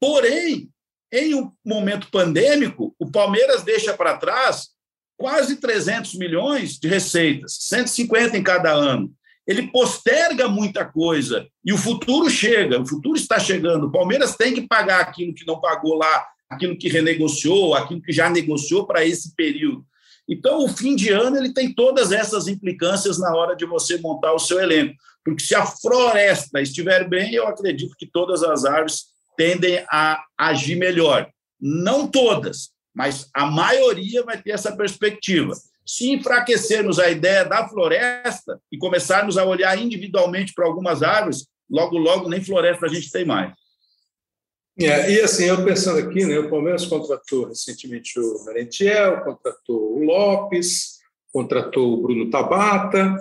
[0.00, 0.68] Porém,
[1.12, 4.70] em um momento pandêmico, o Palmeiras deixa para trás
[5.16, 9.12] quase 300 milhões de receitas, 150 em cada ano.
[9.46, 13.86] Ele posterga muita coisa e o futuro chega, o futuro está chegando.
[13.86, 18.12] O Palmeiras tem que pagar aquilo que não pagou lá, aquilo que renegociou, aquilo que
[18.12, 19.84] já negociou para esse período.
[20.28, 24.32] Então, o fim de ano ele tem todas essas implicâncias na hora de você montar
[24.32, 29.04] o seu elenco, porque se a floresta estiver bem, eu acredito que todas as árvores
[29.36, 31.28] tendem a agir melhor.
[31.60, 35.54] Não todas, mas a maioria vai ter essa perspectiva.
[35.84, 41.98] se enfraquecermos a ideia da floresta e começarmos a olhar individualmente para algumas árvores, logo,
[41.98, 43.52] logo, nem floresta a gente tem mais.
[44.78, 50.04] É, e assim, eu pensando aqui, né, o Palmeiras contratou recentemente o Merentiel, contratou o
[50.04, 50.98] Lopes,
[51.30, 53.16] contratou o Bruno Tabata,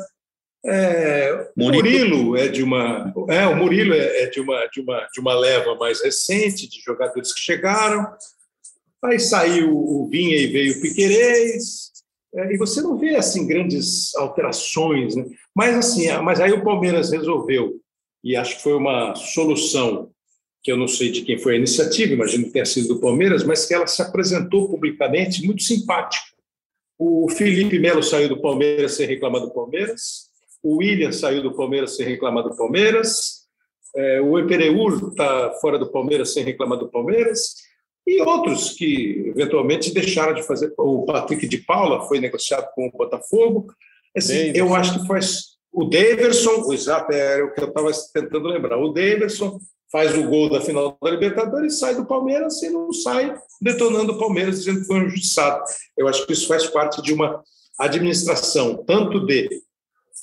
[0.63, 5.07] é, o Murilo é de uma, é, o Murilo é, é, de uma de uma
[5.11, 8.05] de uma leva mais recente de jogadores que chegaram.
[9.03, 11.91] Aí saiu o Vinha e veio o Piquerez.
[12.33, 15.25] É, e você não vê assim grandes alterações, né?
[15.55, 17.81] Mas assim, mas aí o Palmeiras resolveu
[18.23, 20.10] e acho que foi uma solução
[20.63, 23.43] que eu não sei de quem foi a iniciativa, imagino que tenha sido do Palmeiras,
[23.43, 26.25] mas que ela se apresentou publicamente muito simpática.
[26.99, 30.29] O Felipe Melo saiu do Palmeiras sem reclamar do Palmeiras,
[30.61, 33.41] o William saiu do Palmeiras sem reclamar do Palmeiras,
[33.95, 37.55] é, o Epereur está fora do Palmeiras sem reclamar do Palmeiras,
[38.05, 40.73] e outros que eventualmente deixaram de fazer.
[40.77, 43.67] O Patrick de Paula foi negociado com o Botafogo.
[44.15, 45.51] Assim, eu acho que faz.
[45.71, 48.77] O Daverson, o Zap era o que eu estava tentando lembrar.
[48.77, 49.59] O Daverson
[49.91, 54.17] faz o gol da final da Libertadores, sai do Palmeiras e não sai detonando o
[54.17, 55.63] Palmeiras, dizendo que foi injustiçado.
[55.97, 57.43] Eu acho que isso faz parte de uma
[57.77, 59.49] administração, tanto de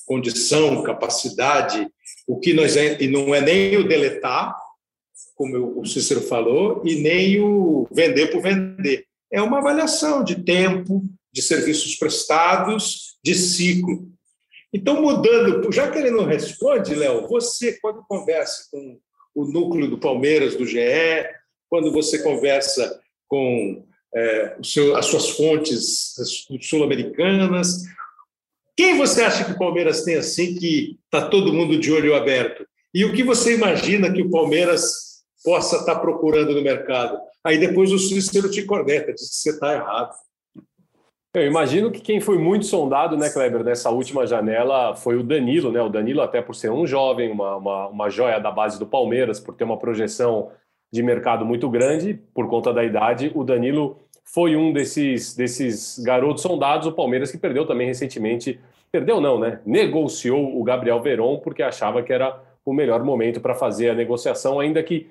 [0.07, 1.87] condição, capacidade,
[2.27, 4.57] o que nós é, e não é nem o deletar,
[5.35, 9.05] como o Cícero falou, e nem o vender por vender.
[9.31, 14.09] É uma avaliação de tempo, de serviços prestados, de ciclo.
[14.73, 18.99] Então, mudando, já que ele não responde, Léo, você, quando conversa com
[19.35, 20.79] o núcleo do Palmeiras, do GE,
[21.69, 26.15] quando você conversa com é, seu, as suas fontes
[26.61, 27.83] sul-americanas,
[28.77, 32.67] quem você acha que o Palmeiras tem assim que está todo mundo de olho aberto?
[32.95, 37.19] E o que você imagina que o Palmeiras possa estar tá procurando no mercado?
[37.45, 40.15] Aí depois o Cícero te corneta, diz que você está errado.
[41.39, 45.71] Eu imagino que quem foi muito sondado, né, Kleber, nessa última janela foi o Danilo,
[45.71, 45.81] né?
[45.81, 49.39] O Danilo, até por ser um jovem, uma, uma, uma joia da base do Palmeiras,
[49.39, 50.51] por ter uma projeção
[50.93, 56.43] de mercado muito grande, por conta da idade, o Danilo foi um desses, desses garotos
[56.43, 58.59] sondados, o Palmeiras que perdeu também recentemente,
[58.91, 59.61] perdeu não, né?
[59.65, 64.61] Negociou o Gabriel Veron porque achava que era o melhor momento para fazer a negociação,
[64.61, 65.07] ainda que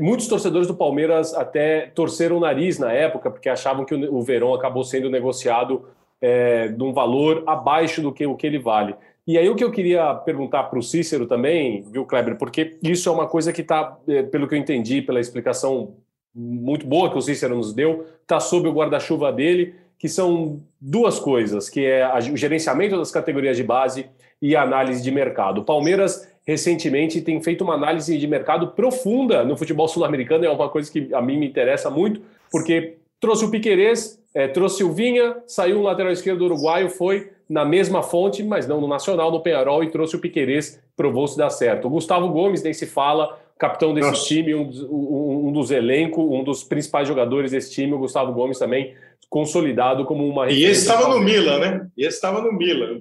[0.00, 4.22] muitos torcedores do Palmeiras até torceram o nariz na época porque achavam que o, o
[4.22, 5.84] Veron acabou sendo negociado
[6.20, 8.94] é, de um valor abaixo do que o que ele vale.
[9.26, 13.08] E aí o que eu queria perguntar para o Cícero também, viu, Kleber, porque isso
[13.08, 15.94] é uma coisa que está, eh, pelo que eu entendi, pela explicação
[16.34, 21.20] muito boa que o Cícero nos deu, está sob o guarda-chuva dele, que são duas
[21.20, 24.06] coisas, que é o gerenciamento das categorias de base
[24.42, 25.60] e análise de mercado.
[25.60, 30.68] O Palmeiras recentemente tem feito uma análise de mercado profunda no futebol sul-americano, é uma
[30.68, 35.36] coisa que a mim me interessa muito, porque trouxe o Piquerez, é, trouxe o Vinha,
[35.46, 39.84] saiu um lateral esquerdo uruguaio, foi na mesma fonte, mas não no Nacional, no Penharol,
[39.84, 41.86] e trouxe o Piquerez, provou-se dar certo.
[41.86, 44.26] O Gustavo Gomes nem se fala, capitão desse Nossa.
[44.26, 48.58] time, um, um, um dos elencos, um dos principais jogadores desse time, o Gustavo Gomes
[48.58, 48.94] também
[49.30, 51.86] consolidado como uma E esse estava no Milan, né?
[51.96, 53.00] E esse estava no Milan.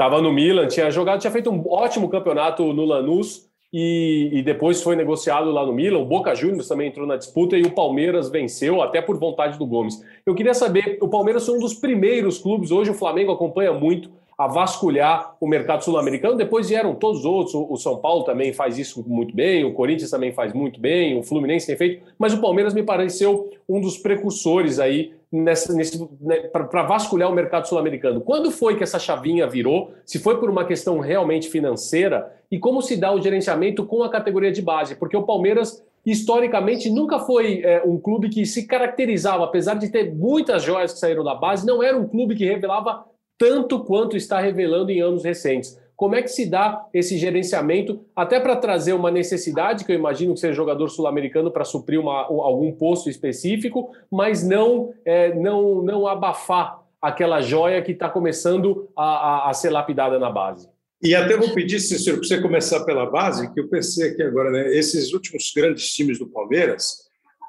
[0.00, 4.82] Estava no Milan, tinha jogado, tinha feito um ótimo campeonato no Lanús e, e, depois
[4.82, 5.98] foi negociado lá no Milan.
[5.98, 9.66] O Boca Juniors também entrou na disputa e o Palmeiras venceu, até por vontade do
[9.66, 10.02] Gomes.
[10.24, 14.10] Eu queria saber, o Palmeiras foi um dos primeiros clubes, hoje o Flamengo acompanha muito
[14.40, 16.34] a vasculhar o mercado sul-americano.
[16.34, 17.54] Depois vieram todos os outros.
[17.54, 21.22] O São Paulo também faz isso muito bem, o Corinthians também faz muito bem, o
[21.22, 26.38] Fluminense tem feito, mas o Palmeiras me pareceu um dos precursores aí nessa, nesse, né,
[26.48, 28.22] para vasculhar o mercado sul-americano.
[28.22, 29.92] Quando foi que essa chavinha virou?
[30.06, 32.34] Se foi por uma questão realmente financeira?
[32.50, 34.94] E como se dá o gerenciamento com a categoria de base?
[34.94, 40.14] Porque o Palmeiras historicamente nunca foi é, um clube que se caracterizava, apesar de ter
[40.14, 43.04] muitas joias que saíram da base, não era um clube que revelava
[43.40, 45.80] tanto quanto está revelando em anos recentes.
[45.96, 50.34] Como é que se dá esse gerenciamento, até para trazer uma necessidade, que eu imagino
[50.34, 56.06] que seja jogador sul-americano para suprir uma, algum posto específico, mas não, é, não, não
[56.06, 60.68] abafar aquela joia que está começando a, a, a, ser lapidada na base?
[61.02, 64.50] E até vou pedir, Cícero, para você começar pela base, que eu pensei aqui agora,
[64.50, 66.96] né, esses últimos grandes times do Palmeiras,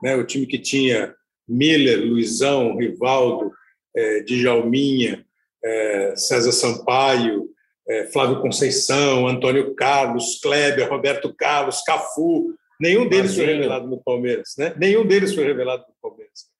[0.01, 1.13] né, o time que tinha
[1.47, 3.51] Miller, Luizão, Rivaldo,
[3.95, 5.25] é, Djalminha,
[5.63, 7.49] é, César Sampaio,
[7.87, 14.55] é, Flávio Conceição, Antônio Carlos, Kleber, Roberto Carlos, Cafu, nenhum deles foi revelado no Palmeiras,
[14.57, 14.73] né?
[14.77, 16.51] Nenhum deles foi revelado no Palmeiras.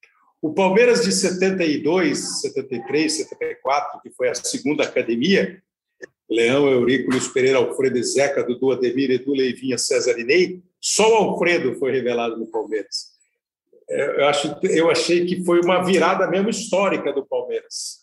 [0.42, 5.62] O Palmeiras de 72, 73, 74, que foi a segunda academia,
[6.30, 11.76] Leão, Eurico, Luiz Pereira, Alfredo Zeca, Dudu Ademir, Edu Leivinha, César Inei, só o Alfredo
[11.76, 13.12] foi revelado no Palmeiras.
[13.90, 18.01] É, eu, acho, eu achei que foi uma virada mesmo histórica do Palmeiras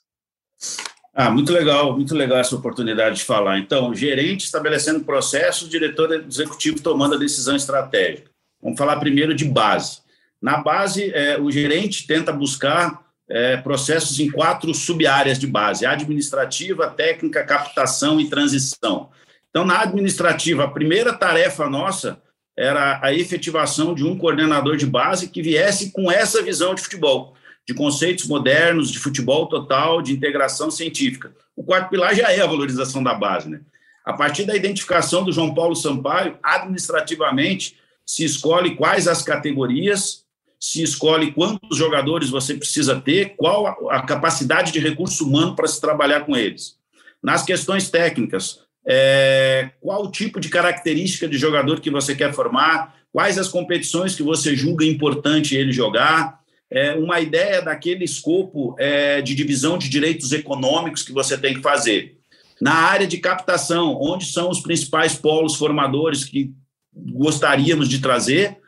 [1.14, 3.58] Ah, muito legal, muito legal essa oportunidade de falar.
[3.58, 8.30] Então, gerente estabelecendo processo, diretor executivo tomando a decisão estratégica.
[8.62, 9.98] Vamos falar primeiro de base.
[10.40, 16.88] Na base, é, o gerente tenta buscar é, processos em quatro sub-áreas de base: administrativa,
[16.88, 19.10] técnica, captação e transição.
[19.50, 22.22] Então, na administrativa, a primeira tarefa nossa
[22.56, 27.34] era a efetivação de um coordenador de base que viesse com essa visão de futebol,
[27.68, 31.36] de conceitos modernos, de futebol total, de integração científica.
[31.54, 33.60] O quarto pilar já é a valorização da base, né?
[34.02, 40.26] A partir da identificação do João Paulo Sampaio, administrativamente, se escolhe quais as categorias
[40.60, 45.80] se escolhe quantos jogadores você precisa ter, qual a capacidade de recurso humano para se
[45.80, 46.76] trabalhar com eles.
[47.22, 52.96] Nas questões técnicas, é, qual o tipo de característica de jogador que você quer formar,
[53.12, 56.37] quais as competições que você julga importante ele jogar,
[56.70, 61.62] é, uma ideia daquele escopo é, de divisão de direitos econômicos que você tem que
[61.62, 62.16] fazer.
[62.60, 66.52] Na área de captação, onde são os principais polos formadores que
[66.92, 68.58] gostaríamos de trazer,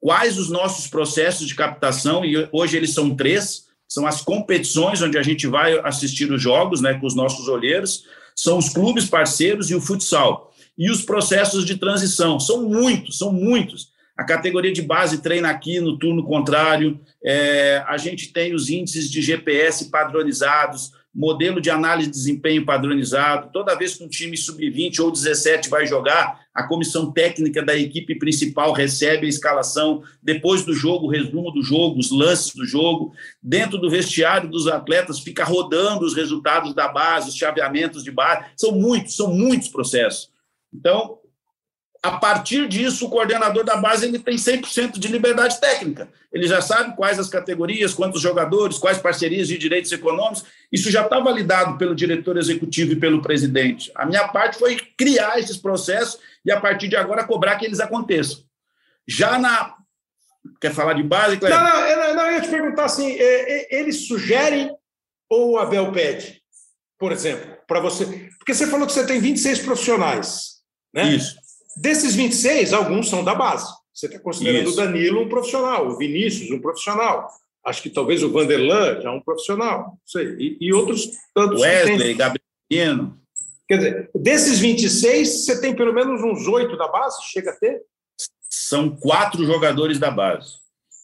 [0.00, 5.16] quais os nossos processos de captação, e hoje eles são três, são as competições onde
[5.16, 8.04] a gente vai assistir os jogos né, com os nossos olheiros,
[8.36, 10.52] são os clubes parceiros e o futsal.
[10.76, 13.90] E os processos de transição, são muitos, são muitos.
[14.18, 19.08] A categoria de base treina aqui no turno contrário, é, a gente tem os índices
[19.08, 23.50] de GPS padronizados, modelo de análise de desempenho padronizado.
[23.52, 28.18] Toda vez que um time sub-20 ou 17 vai jogar, a comissão técnica da equipe
[28.18, 33.12] principal recebe a escalação, depois do jogo, o resumo do jogo, os lances do jogo.
[33.40, 38.46] Dentro do vestiário dos atletas, fica rodando os resultados da base, os chaveamentos de base.
[38.56, 40.28] São muitos, são muitos processos.
[40.74, 41.18] Então,
[42.02, 46.08] a partir disso, o coordenador da base ele tem 100% de liberdade técnica.
[46.32, 50.44] Ele já sabe quais as categorias, quantos jogadores, quais parcerias de direitos econômicos.
[50.70, 53.90] Isso já está validado pelo diretor executivo e pelo presidente.
[53.96, 57.80] A minha parte foi criar esses processos e, a partir de agora, cobrar que eles
[57.80, 58.44] aconteçam.
[59.06, 59.74] Já na.
[60.60, 61.58] Quer falar de base, Cleber?
[61.58, 64.70] Não, não, não, eu ia te perguntar assim: é, é, eles sugerem
[65.28, 66.40] ou o Abel pede,
[66.96, 68.30] por exemplo, para você?
[68.38, 70.58] Porque você falou que você tem 26 profissionais.
[70.94, 71.14] Né?
[71.14, 71.47] Isso.
[71.80, 73.66] Desses 26, alguns são da base.
[73.94, 74.80] Você está considerando Isso.
[74.80, 77.28] o Danilo um profissional, o Vinícius um profissional.
[77.64, 79.78] Acho que talvez o Vanderlan já um profissional.
[79.78, 80.36] Não sei.
[80.38, 81.60] E, e outros tantos.
[81.60, 83.12] Wesley, Gabriel.
[83.68, 87.16] Quer dizer, desses 26, você tem pelo menos uns oito da base?
[87.30, 87.82] Chega a ter?
[88.50, 90.54] São quatro jogadores da base.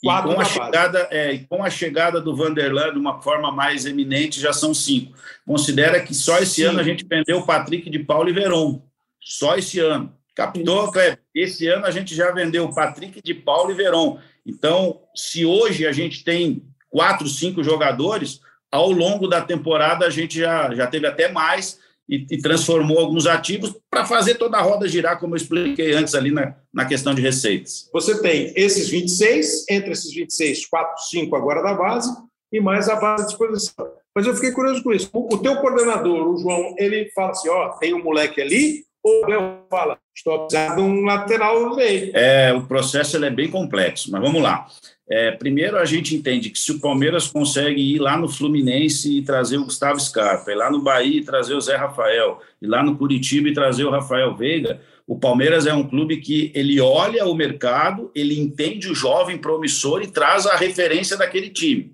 [0.03, 3.87] Quatro e com, a chegada, é, com a chegada do Vanderlan de uma forma mais
[3.87, 5.17] eminente, já são cinco.
[5.47, 6.65] Considera que só esse Sim.
[6.65, 8.83] ano a gente vendeu o Patrick de Paulo e Veron.
[9.21, 10.13] Só esse ano.
[10.35, 11.21] Captou, Kleber?
[11.35, 14.19] Esse ano a gente já vendeu Patrick de Paulo e Verón.
[14.45, 20.39] Então, se hoje a gente tem quatro, cinco jogadores, ao longo da temporada a gente
[20.39, 21.79] já, já teve até mais
[22.09, 26.15] e, e transformou alguns ativos para fazer toda a roda girar, como eu expliquei antes
[26.15, 27.89] ali na, na questão de receitas.
[27.93, 32.11] Você tem esses 26, entre esses 26, 4, 5 agora da base
[32.53, 33.93] e mais a base à disposição.
[34.15, 35.09] Mas eu fiquei curioso com isso.
[35.13, 39.25] O, o teu coordenador, o João, ele fala assim: ó, tem um moleque ali, ou
[39.25, 42.11] Abel fala, estou precisando um lateral meio.
[42.15, 44.67] É, o processo é bem complexo, mas vamos lá.
[45.09, 49.23] É, primeiro, a gente entende que se o Palmeiras consegue ir lá no Fluminense e
[49.23, 52.83] trazer o Gustavo Scarpa, ir lá no Bahia e trazer o Zé Rafael, ir lá
[52.83, 57.27] no Curitiba e trazer o Rafael Veiga, o Palmeiras é um clube que ele olha
[57.27, 61.93] o mercado, ele entende o jovem promissor e traz a referência daquele time.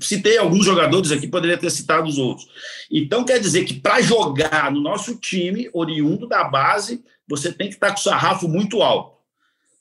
[0.00, 2.48] Citei alguns jogadores aqui, poderia ter citado os outros.
[2.90, 7.74] Então, quer dizer que para jogar no nosso time, oriundo da base, você tem que
[7.74, 9.16] estar com o sarrafo muito alto.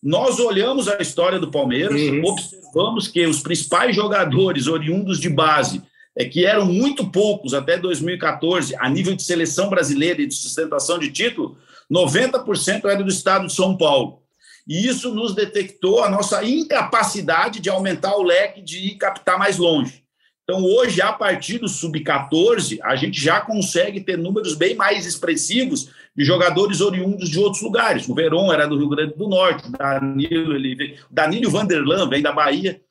[0.01, 2.23] Nós olhamos a história do Palmeiras, uhum.
[2.25, 5.81] observamos que os principais jogadores oriundos de base,
[6.15, 10.99] é, que eram muito poucos até 2014, a nível de seleção brasileira e de sustentação
[10.99, 11.57] de título,
[11.91, 14.21] 90% era do estado de São Paulo.
[14.67, 20.03] E isso nos detectou a nossa incapacidade de aumentar o leque de captar mais longe.
[20.43, 25.89] Então, hoje, a partir do sub-14, a gente já consegue ter números bem mais expressivos
[26.16, 28.07] de jogadores oriundos de outros lugares.
[28.07, 32.82] O Verón era do Rio Grande do Norte, Danilo, ele, Danilo Vanderlan vem da Bahia.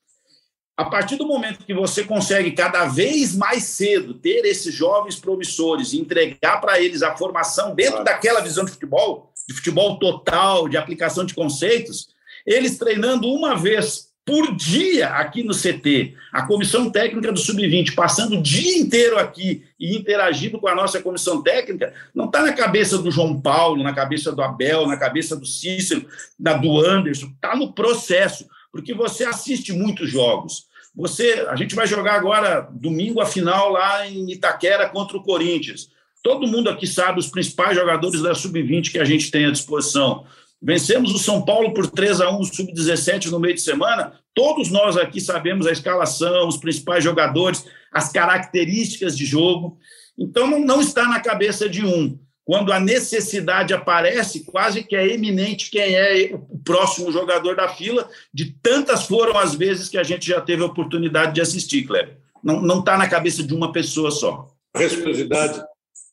[0.76, 5.92] A partir do momento que você consegue cada vez mais cedo ter esses jovens promissores
[5.92, 10.76] e entregar para eles a formação dentro daquela visão de futebol, de futebol total, de
[10.76, 12.08] aplicação de conceitos,
[12.44, 18.38] eles treinando uma vez por dia aqui no CT, a comissão técnica do Sub-20 passando
[18.38, 22.96] o dia inteiro aqui e interagindo com a nossa comissão técnica, não está na cabeça
[22.96, 26.06] do João Paulo, na cabeça do Abel, na cabeça do Cícero,
[26.38, 30.66] da do Anderson, está no processo, porque você assiste muitos jogos.
[30.96, 35.90] Você, a gente vai jogar agora domingo a final lá em Itaquera contra o Corinthians.
[36.22, 40.24] Todo mundo aqui sabe os principais jogadores da sub-20 que a gente tem à disposição.
[40.64, 44.14] Vencemos o São Paulo por 3 a 1 sub-17 no meio de semana.
[44.34, 49.76] Todos nós aqui sabemos a escalação, os principais jogadores, as características de jogo.
[50.18, 52.18] Então não, não está na cabeça de um.
[52.46, 58.08] Quando a necessidade aparece, quase que é eminente quem é o próximo jogador da fila,
[58.32, 62.16] de tantas foram as vezes que a gente já teve a oportunidade de assistir, Kleber.
[62.42, 64.48] Não está na cabeça de uma pessoa só.
[64.74, 65.62] Responsabilidade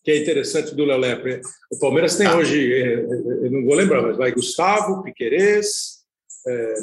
[0.04, 1.42] que é interessante do Léo Lepre.
[1.72, 6.02] O Palmeiras tem hoje, é, é, eu não vou lembrar, mas vai Gustavo, Piquerez,
[6.48, 6.74] é,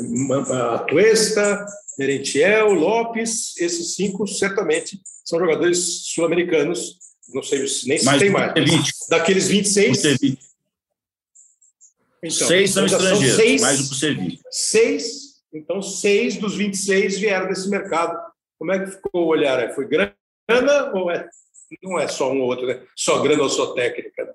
[0.75, 1.67] Atuesta,
[1.99, 6.97] Merentiel, Lopes, esses cinco certamente são jogadores sul-americanos,
[7.35, 8.53] não sei nem se mais tem mais.
[8.55, 8.93] 20.
[9.11, 10.03] Daqueles 26.
[12.23, 14.39] Então, seis são estrangeiros, são seis, mais do que o Sevilha.
[14.51, 15.05] Seis,
[15.53, 18.19] então seis dos 26 vieram desse mercado.
[18.59, 19.73] Como é que ficou o olhar?
[19.75, 20.15] Foi grana
[20.95, 21.29] ou é
[21.83, 22.81] não é só um ou outro, né?
[22.97, 24.25] só grana ou só técnica.
[24.25, 24.33] Né?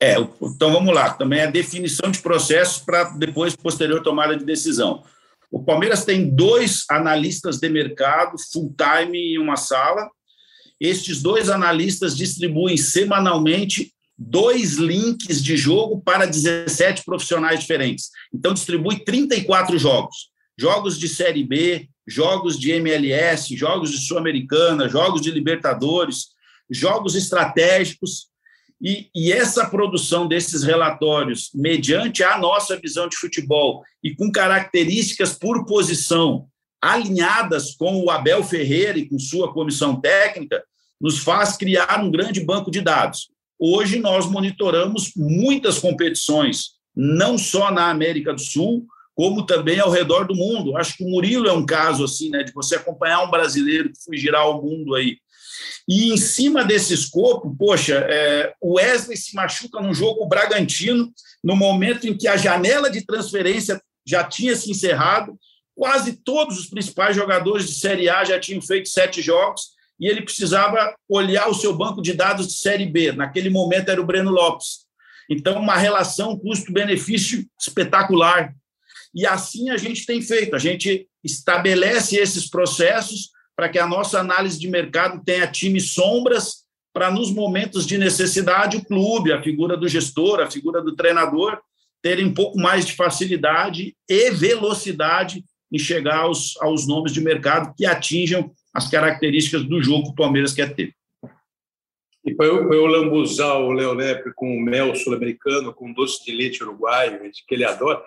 [0.00, 1.12] É, então vamos lá.
[1.14, 5.02] Também a definição de processos para depois, posterior tomada de decisão.
[5.50, 10.10] O Palmeiras tem dois analistas de mercado full-time em uma sala.
[10.80, 18.10] Estes dois analistas distribuem semanalmente dois links de jogo para 17 profissionais diferentes.
[18.32, 20.30] Então, distribui 34 jogos.
[20.58, 26.28] Jogos de Série B, jogos de MLS, jogos de Sul-Americana, jogos de Libertadores,
[26.70, 28.28] jogos estratégicos.
[28.80, 35.32] E, e, essa produção desses relatórios, mediante a nossa visão de futebol e com características
[35.32, 36.46] por posição
[36.82, 40.62] alinhadas com o Abel Ferreira e com sua comissão técnica,
[41.00, 43.30] nos faz criar um grande banco de dados.
[43.58, 50.26] Hoje nós monitoramos muitas competições, não só na América do Sul, como também ao redor
[50.26, 50.76] do mundo.
[50.76, 54.02] Acho que o Murilo é um caso assim, né, de você acompanhar um brasileiro que
[54.04, 55.18] foi girar o mundo aí.
[55.88, 61.12] E em cima desse escopo, poxa, é, o Wesley se machuca num jogo Bragantino,
[61.42, 65.38] no momento em que a janela de transferência já tinha se encerrado,
[65.74, 70.22] quase todos os principais jogadores de Série A já tinham feito sete jogos, e ele
[70.22, 73.12] precisava olhar o seu banco de dados de Série B.
[73.12, 74.84] Naquele momento era o Breno Lopes.
[75.30, 78.54] Então, uma relação custo-benefício espetacular.
[79.14, 84.18] E assim a gente tem feito, a gente estabelece esses processos para que a nossa
[84.18, 89.76] análise de mercado tenha times sombras para, nos momentos de necessidade, o clube, a figura
[89.76, 91.60] do gestor, a figura do treinador,
[92.02, 97.74] terem um pouco mais de facilidade e velocidade em chegar aos, aos nomes de mercado
[97.76, 100.94] que atinjam as características do jogo que o Palmeiras quer ter.
[102.24, 103.96] E para eu, eu lambuzar o Léo
[104.34, 108.02] com mel sul-americano, com doce de leite uruguaio, que ele adora,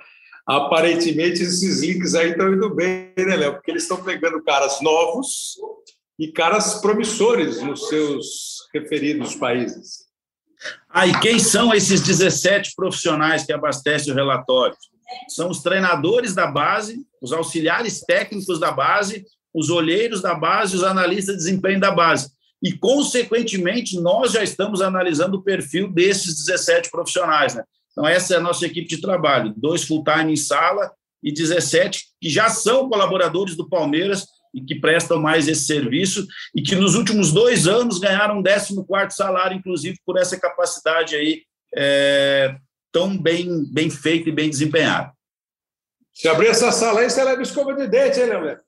[0.47, 3.53] aparentemente esses links aí estão indo bem, né, Léo?
[3.53, 5.57] Porque eles estão pegando caras novos
[6.17, 10.07] e caras promissores nos seus referidos países.
[10.89, 14.75] Ah, quem são esses 17 profissionais que abastecem o relatório?
[15.27, 20.83] São os treinadores da base, os auxiliares técnicos da base, os olheiros da base, os
[20.83, 22.31] analistas de desempenho da base.
[22.63, 27.53] E, consequentemente, nós já estamos analisando o perfil desses 17 profissionais.
[27.53, 27.63] Né?
[27.97, 30.91] Então, essa é a nossa equipe de trabalho: dois full-time em sala
[31.23, 36.61] e 17 que já são colaboradores do Palmeiras e que prestam mais esse serviço e
[36.61, 41.41] que nos últimos dois anos ganharam um 14 salário, inclusive, por essa capacidade aí
[41.75, 42.55] é,
[42.91, 45.11] tão bem, bem feita e bem desempenhada.
[46.13, 48.59] Se abrir essa sala aí, você leva escova de dente, hein, Leandro?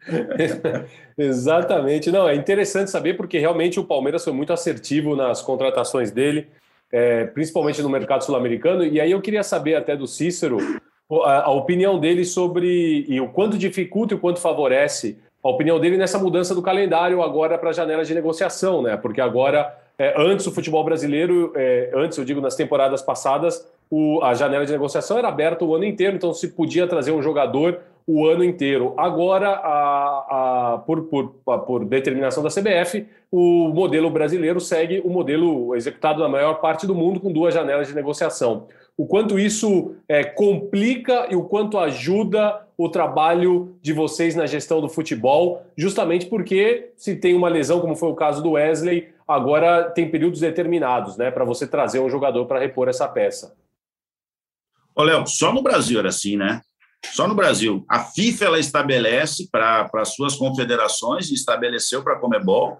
[1.16, 2.10] Exatamente.
[2.10, 6.48] Não, é interessante saber porque realmente o Palmeiras foi muito assertivo nas contratações dele
[6.92, 8.84] é, principalmente no mercado sul-americano.
[8.84, 10.58] E aí eu queria saber até do Cícero
[11.24, 15.80] a, a, opinião dele sobre e o quanto dificulta e o quanto favorece a opinião
[15.80, 18.96] dele nessa mudança do calendário agora para a janela de negociação, né?
[18.96, 24.22] Porque agora, é, antes o futebol brasileiro, é, antes eu digo nas temporadas passadas, o,
[24.22, 27.80] a janela de negociação era aberta o ano inteiro, então se podia trazer um jogador
[28.06, 28.94] o ano inteiro.
[28.96, 31.28] Agora, a, a, por, por,
[31.66, 36.94] por determinação da CBF, o modelo brasileiro segue o modelo executado na maior parte do
[36.94, 38.66] mundo, com duas janelas de negociação.
[38.96, 44.80] O quanto isso é, complica e o quanto ajuda o trabalho de vocês na gestão
[44.80, 49.84] do futebol, justamente porque se tem uma lesão, como foi o caso do Wesley, agora
[49.90, 53.54] tem períodos determinados né, para você trazer um jogador para repor essa peça.
[54.94, 56.60] Ô, Léo, só no Brasil era assim, né?
[57.12, 57.84] Só no Brasil.
[57.88, 62.78] A FIFA ela estabelece para as suas confederações, estabeleceu para a Comebol,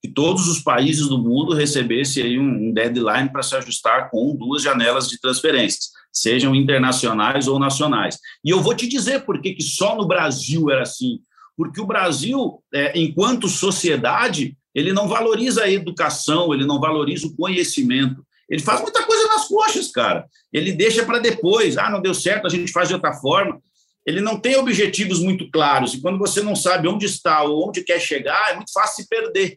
[0.00, 4.62] que todos os países do mundo recebessem aí um deadline para se ajustar com duas
[4.62, 8.18] janelas de transferências, sejam internacionais ou nacionais.
[8.44, 11.20] E eu vou te dizer por que só no Brasil era assim.
[11.56, 17.36] Porque o Brasil, é, enquanto sociedade, ele não valoriza a educação, ele não valoriza o
[17.36, 18.24] conhecimento.
[18.52, 20.26] Ele faz muita coisa nas coxas, cara.
[20.52, 21.78] Ele deixa para depois.
[21.78, 23.58] Ah, não deu certo, a gente faz de outra forma.
[24.04, 25.94] Ele não tem objetivos muito claros.
[25.94, 29.08] E quando você não sabe onde está ou onde quer chegar, é muito fácil se
[29.08, 29.56] perder.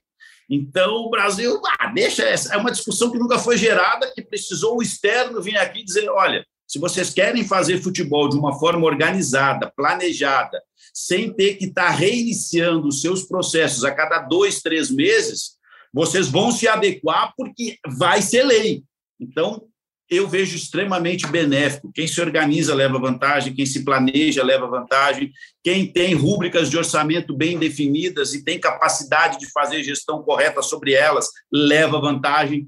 [0.49, 2.53] Então, o Brasil, ah, deixa essa.
[2.53, 6.45] É uma discussão que nunca foi gerada, que precisou o externo vir aqui dizer: olha,
[6.65, 10.61] se vocês querem fazer futebol de uma forma organizada, planejada,
[10.93, 15.55] sem ter que estar tá reiniciando os seus processos a cada dois, três meses,
[15.95, 18.83] vocês vão se adequar porque vai ser lei.
[19.17, 19.63] Então,
[20.09, 21.89] eu vejo extremamente benéfico.
[21.93, 25.31] Quem se organiza leva vantagem, quem se planeja leva vantagem,
[25.63, 30.93] quem tem rúbricas de orçamento bem definidas e tem capacidade de fazer gestão correta sobre
[30.93, 32.67] elas leva vantagem.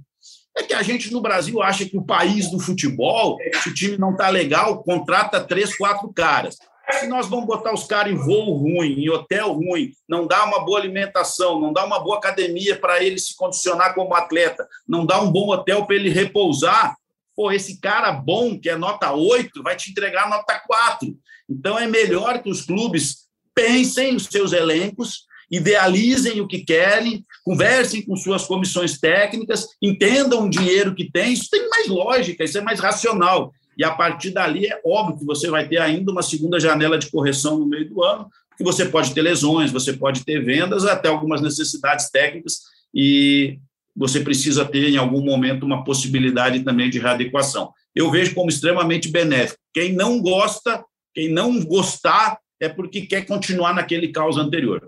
[0.57, 3.97] É que a gente no Brasil acha que o país do futebol, se o time
[3.97, 6.55] não está legal, contrata três, quatro caras.
[6.91, 10.63] Se nós vamos botar os caras em voo ruim, em hotel ruim, não dá uma
[10.63, 15.21] boa alimentação, não dá uma boa academia para ele se condicionar como atleta, não dá
[15.21, 16.95] um bom hotel para ele repousar,
[17.35, 21.15] pô, esse cara bom, que é nota 8, vai te entregar nota 4.
[21.49, 28.05] Então, é melhor que os clubes pensem os seus elencos, idealizem o que querem, conversem
[28.05, 31.33] com suas comissões técnicas, entendam o dinheiro que tem.
[31.33, 33.51] Isso tem mais lógica, isso é mais racional.
[33.77, 37.11] E a partir dali é óbvio que você vai ter ainda uma segunda janela de
[37.11, 41.07] correção no meio do ano, porque você pode ter lesões, você pode ter vendas, até
[41.09, 42.61] algumas necessidades técnicas,
[42.93, 43.59] e
[43.95, 47.71] você precisa ter, em algum momento, uma possibilidade também de readequação.
[47.95, 49.59] Eu vejo como extremamente benéfico.
[49.73, 54.81] Quem não gosta, quem não gostar, é porque quer continuar naquele caos anterior,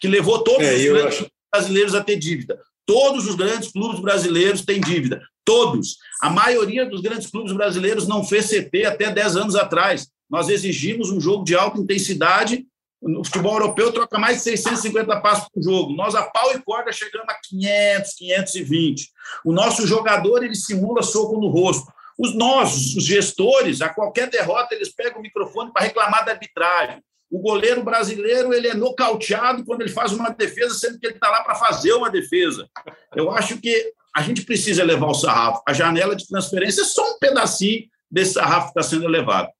[0.00, 1.26] que levou todos é, os acho...
[1.50, 2.60] brasileiros a ter dívida.
[2.86, 5.20] Todos os grandes clubes brasileiros têm dívida.
[5.44, 5.98] Todos.
[6.22, 10.08] A maioria dos grandes clubes brasileiros não fez CT até 10 anos atrás.
[10.30, 12.66] Nós exigimos um jogo de alta intensidade
[13.02, 15.92] no futebol europeu troca mais de 650 passos por jogo.
[15.92, 19.10] Nós, a pau e corda, chegamos a 500, 520.
[19.44, 21.92] O nosso jogador, ele simula soco no rosto.
[22.18, 27.02] Os nossos, os gestores, a qualquer derrota, eles pegam o microfone para reclamar da arbitragem.
[27.30, 31.28] O goleiro brasileiro ele é nocauteado quando ele faz uma defesa, sendo que ele está
[31.28, 32.68] lá para fazer uma defesa.
[33.14, 35.62] Eu acho que a gente precisa levar o sarrafo.
[35.66, 39.50] A janela de transferência é só um pedacinho desse sarrafo que está sendo elevado.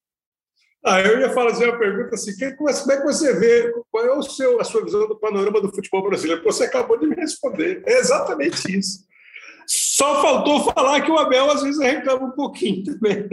[0.85, 4.23] Ah, eu ia fazer uma pergunta assim: como é que você vê, qual é o
[4.23, 6.45] seu, a sua visão do panorama do futebol brasileiro?
[6.45, 7.83] Você acabou de me responder.
[7.85, 9.05] É exatamente isso.
[9.67, 13.29] Só faltou falar que o Abel às vezes reclama um pouquinho também.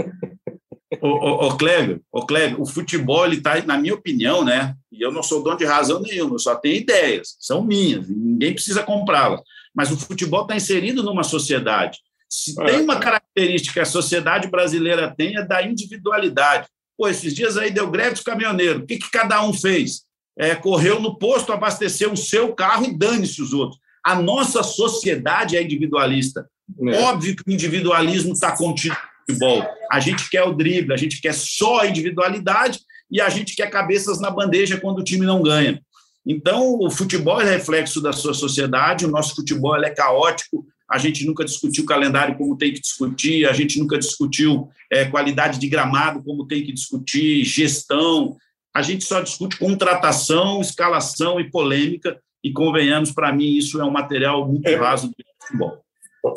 [1.02, 4.76] Ô, ô, ô Clébio, ô Clébio, o futebol, ele está, na minha opinião, né?
[4.92, 8.54] E eu não sou dono de razão nenhuma, eu só tenho ideias, são minhas, ninguém
[8.54, 9.42] precisa comprá-las.
[9.74, 12.00] Mas o futebol está inserido numa sociedade.
[12.30, 12.66] Se é.
[12.66, 16.68] tem uma característica que a sociedade brasileira tem, é da individualidade.
[16.98, 18.84] Pô, esses dias aí deu greve dos caminhoneiros.
[18.84, 20.04] O que, que cada um fez?
[20.38, 23.80] É, correu no posto, abasteceu o seu carro e dane-se os outros.
[24.04, 26.48] A nossa sociedade é individualista.
[26.88, 27.02] É.
[27.02, 28.96] Óbvio que o individualismo está contido
[29.26, 29.66] futebol.
[29.92, 32.80] A gente quer o drible, a gente quer só a individualidade
[33.12, 35.82] e a gente quer cabeças na bandeja quando o time não ganha.
[36.26, 41.26] Então, o futebol é reflexo da sua sociedade, o nosso futebol é caótico, a gente
[41.26, 46.24] nunca discutiu calendário como tem que discutir, a gente nunca discutiu é, qualidade de gramado
[46.24, 48.38] como tem que discutir, gestão.
[48.74, 53.92] A gente só discute contratação, escalação e polêmica, e convenhamos, para mim, isso é um
[53.92, 54.76] material muito é.
[54.76, 55.82] raso de futebol.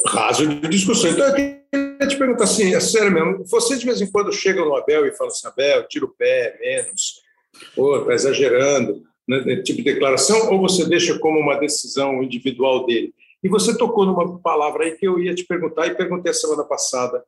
[0.06, 1.10] Raso de discussão.
[1.10, 4.64] Então, eu queria te perguntar assim, é sério mesmo, você de vez em quando chega
[4.64, 7.22] no Abel e fala assim, Abel, tira o pé, menos,
[8.00, 13.14] está exagerando, né, tipo de declaração, ou você deixa como uma decisão individual dele?
[13.42, 16.64] E você tocou numa palavra aí que eu ia te perguntar, e perguntei a semana
[16.64, 17.24] passada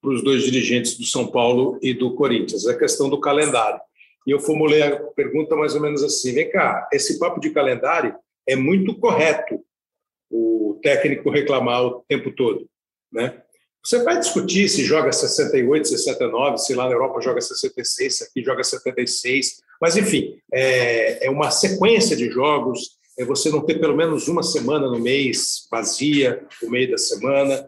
[0.00, 3.80] para os dois dirigentes do São Paulo e do Corinthians, a questão do calendário.
[4.26, 8.14] E eu formulei a pergunta mais ou menos assim: vem cá, esse papo de calendário
[8.46, 9.60] é muito correto
[10.30, 12.68] o técnico reclamar o tempo todo,
[13.12, 13.42] né?
[13.86, 18.42] Você vai discutir se joga 68, 69, se lá na Europa joga 66, se aqui
[18.42, 23.96] joga 76, mas enfim, é, é uma sequência de jogos, é você não ter pelo
[23.96, 27.64] menos uma semana no mês vazia, o meio da semana.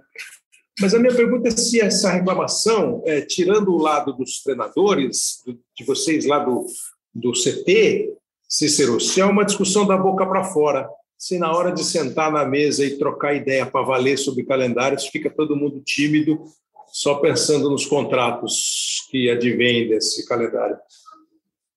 [0.80, 5.84] Mas a minha pergunta é se essa reclamação, é, tirando o lado dos treinadores, de
[5.84, 6.66] vocês lá do,
[7.14, 8.12] do CT,
[8.48, 10.88] Cícero, se é uma discussão da boca para fora,
[11.18, 15.28] se na hora de sentar na mesa e trocar ideia para valer sobre calendários, fica
[15.28, 16.44] todo mundo tímido,
[16.92, 20.78] só pensando nos contratos que advêm desse calendário.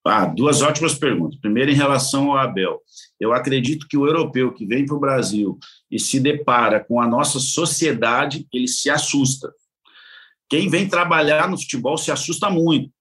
[0.05, 1.39] Ah, duas ótimas perguntas.
[1.39, 2.79] Primeiro, em relação ao Abel.
[3.19, 5.57] Eu acredito que o europeu que vem para o Brasil
[5.89, 9.51] e se depara com a nossa sociedade, ele se assusta.
[10.47, 12.91] Quem vem trabalhar no futebol se assusta muito.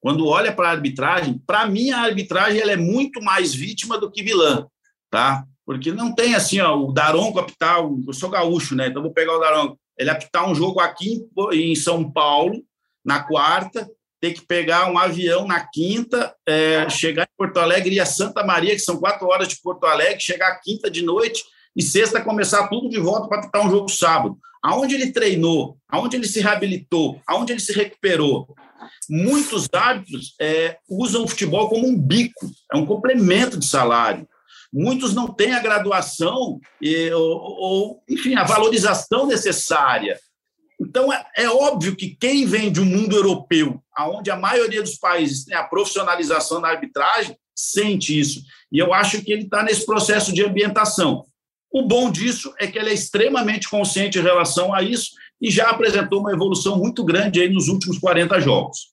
[0.00, 4.10] Quando olha para a arbitragem, para mim a arbitragem ela é muito mais vítima do
[4.10, 4.66] que vilã,
[5.10, 5.44] tá?
[5.68, 8.88] Porque não tem assim, ó, o Daronco apitar, eu sou gaúcho, né?
[8.88, 9.78] Então vou pegar o Daronco.
[9.98, 12.64] Ele apitar um jogo aqui em São Paulo,
[13.04, 13.86] na quarta,
[14.18, 18.42] ter que pegar um avião na quinta, é, chegar em Porto Alegre e a Santa
[18.42, 21.44] Maria, que são quatro horas de Porto Alegre, chegar quinta de noite
[21.76, 24.38] e sexta começar tudo de volta para tentar um jogo sábado.
[24.64, 28.48] Aonde ele treinou, aonde ele se reabilitou, aonde ele se recuperou.
[29.06, 34.26] Muitos árbitros é, usam o futebol como um bico, é um complemento de salário.
[34.72, 40.18] Muitos não têm a graduação e, ou, ou, enfim, a valorização necessária
[40.80, 44.96] então, é, é, óbvio que quem vem de um mundo europeu, onde a maioria dos
[44.96, 48.42] países tem a profissionalização da arbitragem, sente isso.
[48.70, 51.24] E eu acho que ele está nesse processo de ambientação.
[51.70, 55.10] O bom disso é que ele é extremamente consciente em relação a isso
[55.40, 58.92] e já apresentou uma evolução muito grande aí nos últimos 40 jogos.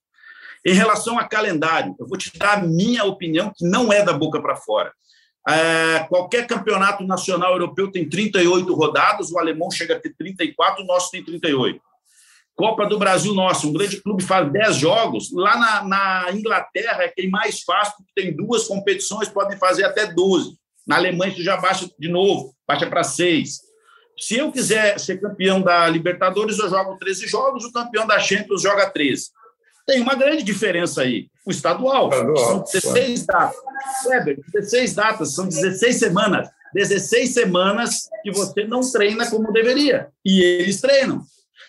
[0.65, 4.11] Em relação a calendário, eu vou te dar a minha opinião, que não é da
[4.11, 4.91] boca para fora.
[5.47, 10.87] É, qualquer campeonato nacional europeu tem 38 rodadas, o alemão chega a ter 34, o
[10.87, 11.79] nosso tem 38.
[12.55, 15.31] Copa do Brasil, nosso, um grande clube faz 10 jogos.
[15.33, 20.07] Lá na, na Inglaterra é quem mais faz, porque tem duas competições, podem fazer até
[20.07, 20.57] 12.
[20.87, 23.59] Na Alemanha isso já baixa de novo, baixa para 6.
[24.17, 28.61] Se eu quiser ser campeão da Libertadores, eu jogo 13 jogos, o campeão da Champions
[28.61, 29.31] joga 13.
[29.85, 31.27] Tem uma grande diferença aí.
[31.45, 33.57] O estadual, são 16 datas.
[34.05, 36.49] Weber, 16 datas, são 16 semanas.
[36.73, 40.09] 16 semanas que você não treina como deveria.
[40.25, 41.23] E eles treinam.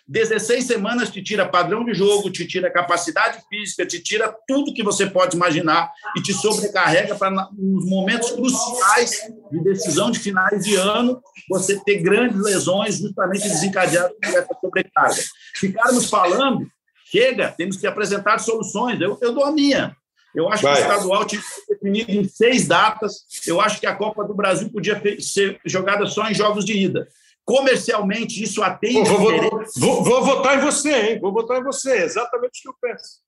[0.08, 4.82] 16 semanas te tira padrão de jogo, te tira capacidade física, te tira tudo que
[4.82, 9.10] você pode imaginar e te sobrecarrega para, nos momentos cruciais
[9.50, 15.22] de decisão de finais de ano, você ter grandes lesões justamente desencadeadas por essa sobrecarga.
[15.56, 16.66] Ficarmos falando
[17.08, 19.00] Chega, temos que apresentar soluções.
[19.00, 19.96] Eu, eu dou a minha.
[20.37, 20.74] Eu acho Vai.
[20.74, 23.24] que o estadual tinha que ser definido em seis datas.
[23.47, 27.09] Eu acho que a Copa do Brasil podia ser jogada só em jogos de ida.
[27.43, 29.09] Comercialmente, isso atende.
[29.09, 31.20] Vou, vou, vou, vou, votar em você, hein?
[31.20, 32.03] Vou votar em você.
[32.03, 33.20] Exatamente o que eu penso.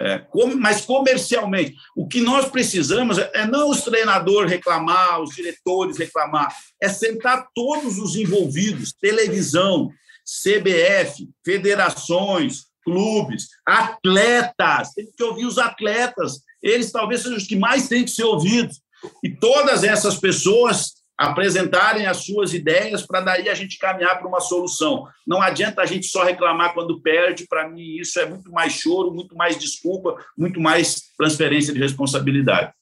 [0.00, 0.24] É,
[0.56, 6.56] mas comercialmente, o que nós precisamos é, é não os treinadores reclamar, os diretores reclamar,
[6.80, 9.90] é sentar todos os envolvidos, televisão,
[10.24, 17.88] CBF, federações, clubes, atletas, tem que ouvir os atletas, eles talvez sejam os que mais
[17.88, 18.80] têm que ser ouvidos.
[19.22, 24.40] E todas essas pessoas apresentarem as suas ideias para daí a gente caminhar para uma
[24.40, 25.04] solução.
[25.26, 29.12] Não adianta a gente só reclamar quando perde, para mim isso é muito mais choro,
[29.12, 32.72] muito mais desculpa, muito mais transferência de responsabilidade.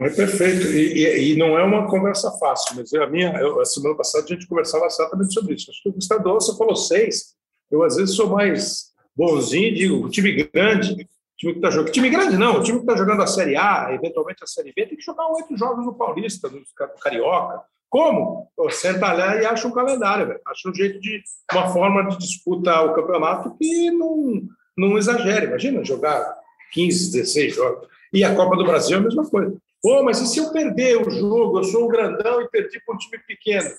[0.00, 0.66] É perfeito.
[0.68, 4.24] E, e, e, não é uma conversa fácil, mas a minha, eu, a semana passada
[4.24, 5.70] a gente conversava exatamente sobre isso.
[5.70, 7.34] Acho que o Gustavo você falou seis,
[7.70, 11.92] eu, às vezes, sou mais bonzinho e digo: time grande, time que está jogando.
[11.92, 14.86] Time grande não, o time que está jogando a Série A, eventualmente a Série B,
[14.86, 16.62] tem que jogar oito jogos no Paulista, no
[17.00, 17.62] Carioca.
[17.88, 18.48] Como?
[18.70, 20.40] Senta lá e acha um calendário, velho.
[20.46, 21.22] acha um jeito de.
[21.52, 24.42] uma forma de disputar o campeonato que não,
[24.76, 25.46] não exagere.
[25.46, 26.36] Imagina jogar
[26.72, 27.88] 15, 16 jogos.
[28.12, 29.56] E a Copa do Brasil é a mesma coisa.
[29.82, 31.58] Pô, mas e se eu perder o jogo?
[31.58, 33.70] Eu sou um grandão e perdi para um time pequeno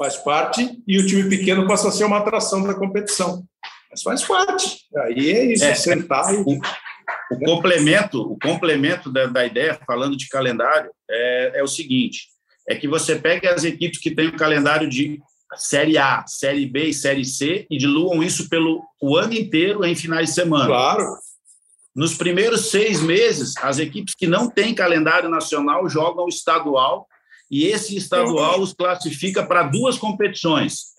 [0.00, 3.44] faz parte e o time pequeno passa a ser uma atração da competição.
[3.90, 4.78] Mas faz parte.
[4.96, 6.38] Aí é isso, é, sentar e...
[6.38, 6.58] O,
[7.32, 12.28] o complemento, o complemento da, da, ideia, falando de calendário, é, é o seguinte:
[12.66, 15.20] é que você pega as equipes que têm o calendário de
[15.56, 19.94] Série A, Série B e Série C e diluam isso pelo o ano inteiro em
[19.94, 20.66] finais de semana.
[20.66, 21.04] Claro.
[21.94, 27.06] Nos primeiros seis meses, as equipes que não têm calendário nacional jogam estadual
[27.50, 30.90] e esse estadual os classifica para duas competições,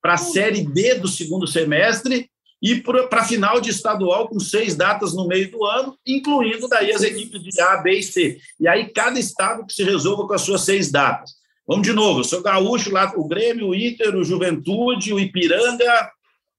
[0.00, 2.30] para a Série D do segundo semestre
[2.62, 6.92] e para a final de estadual com seis datas no meio do ano, incluindo daí
[6.92, 8.40] as equipes de A, B e C.
[8.58, 11.36] E aí cada estado que se resolva com as suas seis datas.
[11.66, 16.10] Vamos de novo, eu sou gaúcho, lá, o Grêmio, o Inter, o Juventude, o Ipiranga,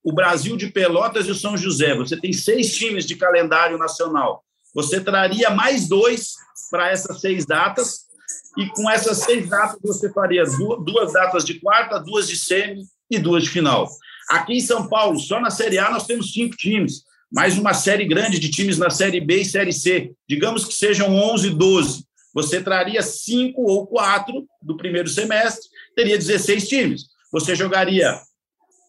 [0.03, 1.95] o Brasil de Pelotas e o São José.
[1.95, 4.43] Você tem seis times de calendário nacional.
[4.73, 6.35] Você traria mais dois
[6.69, 8.08] para essas seis datas,
[8.57, 10.43] e com essas seis datas você faria
[10.83, 13.89] duas datas de quarta, duas de semi e duas de final.
[14.29, 18.05] Aqui em São Paulo, só na Série A nós temos cinco times, mais uma série
[18.05, 20.11] grande de times na Série B e Série C.
[20.27, 22.03] Digamos que sejam 11, 12.
[22.33, 27.05] Você traria cinco ou quatro do primeiro semestre, teria 16 times.
[27.31, 28.19] Você jogaria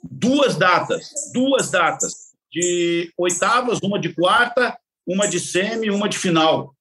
[0.03, 6.75] duas datas, duas datas de oitavas, uma de quarta, uma de semi, uma de final.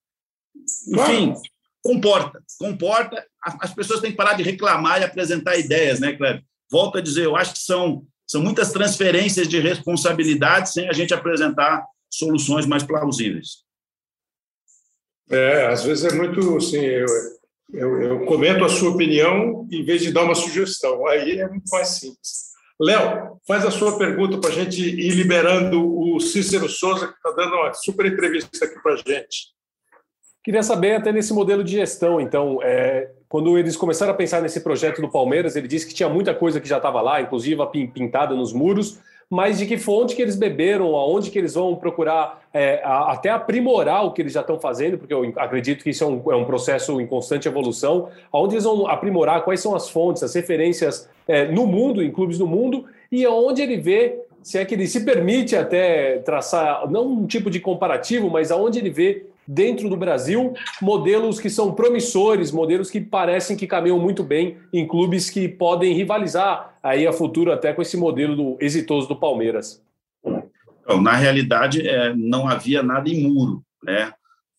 [0.87, 1.33] Enfim,
[1.83, 3.25] comporta, comporta.
[3.61, 6.43] As pessoas têm que parar de reclamar e apresentar ideias, né, Cleber?
[6.71, 11.13] Volto a dizer, eu acho que são, são muitas transferências de responsabilidade sem a gente
[11.13, 13.63] apresentar soluções mais plausíveis.
[15.29, 17.05] É, às vezes é muito assim, eu,
[17.71, 21.07] eu, eu, comento a sua opinião em vez de dar uma sugestão.
[21.07, 22.49] Aí é muito mais simples.
[22.81, 27.31] Léo, faz a sua pergunta para a gente ir liberando o Cícero Souza, que está
[27.31, 29.58] dando uma super entrevista aqui para a gente.
[30.43, 34.61] Queria saber até nesse modelo de gestão, então, é, quando eles começaram a pensar nesse
[34.61, 37.65] projeto do Palmeiras, ele disse que tinha muita coisa que já estava lá, inclusive a
[37.65, 42.41] pintada nos muros, mas de que fonte que eles beberam, aonde que eles vão procurar
[42.51, 46.03] é, a, até aprimorar o que eles já estão fazendo, porque eu acredito que isso
[46.03, 49.89] é um, é um, processo em constante evolução, aonde eles vão aprimorar, quais são as
[49.89, 54.57] fontes, as referências é, no mundo, em clubes no mundo, e aonde ele vê, se
[54.57, 58.89] é que ele se permite até traçar, não um tipo de comparativo, mas aonde ele
[58.89, 64.57] vê dentro do Brasil, modelos que são promissores, modelos que parecem que caminham muito bem
[64.71, 69.15] em clubes que podem rivalizar aí a futuro até com esse modelo do exitoso do
[69.15, 69.81] Palmeiras.
[70.83, 74.13] Então, na realidade, é, não havia nada em muro, né?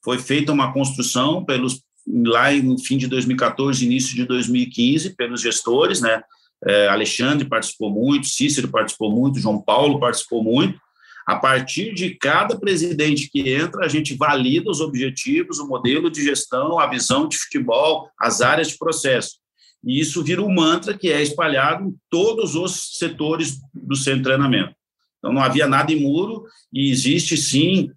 [0.05, 6.01] Foi feita uma construção pelos lá no fim de 2014, início de 2015, pelos gestores,
[6.01, 6.21] né?
[6.67, 10.81] É, Alexandre participou muito, Cícero participou muito, João Paulo participou muito,
[11.27, 16.23] a partir de cada presidente que entra, a gente valida os objetivos, o modelo de
[16.23, 19.39] gestão, a visão de futebol, as áreas de processo.
[19.85, 24.25] E isso vira um mantra que é espalhado em todos os setores do centro de
[24.25, 24.75] treinamento.
[25.19, 27.91] Então, não havia nada em muro e existe sim.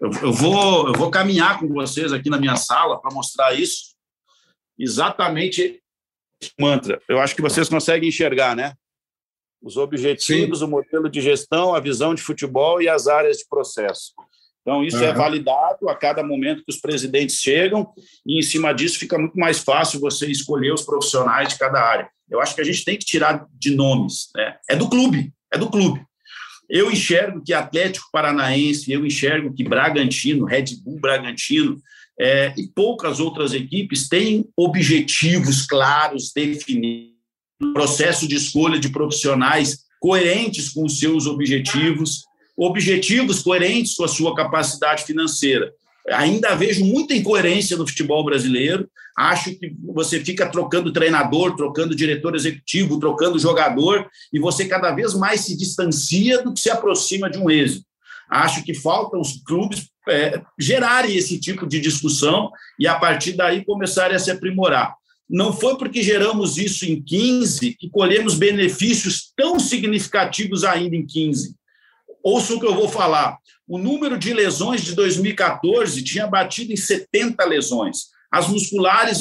[0.00, 3.94] Eu, eu vou, eu vou caminhar com vocês aqui na minha sala para mostrar isso.
[4.78, 5.80] Exatamente
[6.58, 7.00] mantra.
[7.08, 8.74] Eu acho que vocês conseguem enxergar, né?
[9.62, 10.64] Os objetivos, Sim.
[10.64, 14.12] o modelo de gestão, a visão de futebol e as áreas de processo.
[14.62, 15.04] Então, isso uhum.
[15.04, 17.88] é validado a cada momento que os presidentes chegam,
[18.26, 22.08] e em cima disso fica muito mais fácil você escolher os profissionais de cada área.
[22.30, 24.30] Eu acho que a gente tem que tirar de nomes.
[24.34, 24.56] Né?
[24.70, 26.00] É do clube, é do clube.
[26.70, 31.78] Eu enxergo que Atlético Paranaense, eu enxergo que Bragantino, Red Bull Bragantino,
[32.18, 37.11] é, e poucas outras equipes têm objetivos claros, definidos
[37.72, 42.24] processo de escolha de profissionais coerentes com os seus objetivos,
[42.56, 45.72] objetivos coerentes com a sua capacidade financeira.
[46.10, 48.88] Ainda vejo muita incoerência no futebol brasileiro.
[49.16, 55.14] Acho que você fica trocando treinador, trocando diretor executivo, trocando jogador, e você cada vez
[55.14, 57.86] mais se distancia do que se aproxima de um êxito.
[58.28, 63.64] Acho que faltam os clubes é, gerarem esse tipo de discussão e, a partir daí,
[63.64, 64.96] começarem a se aprimorar.
[65.32, 71.56] Não foi porque geramos isso em 15 que colhemos benefícios tão significativos ainda em 15.
[72.22, 73.38] Ouça o que eu vou falar.
[73.66, 78.10] O número de lesões de 2014 tinha batido em 70 lesões.
[78.30, 79.20] As musculares,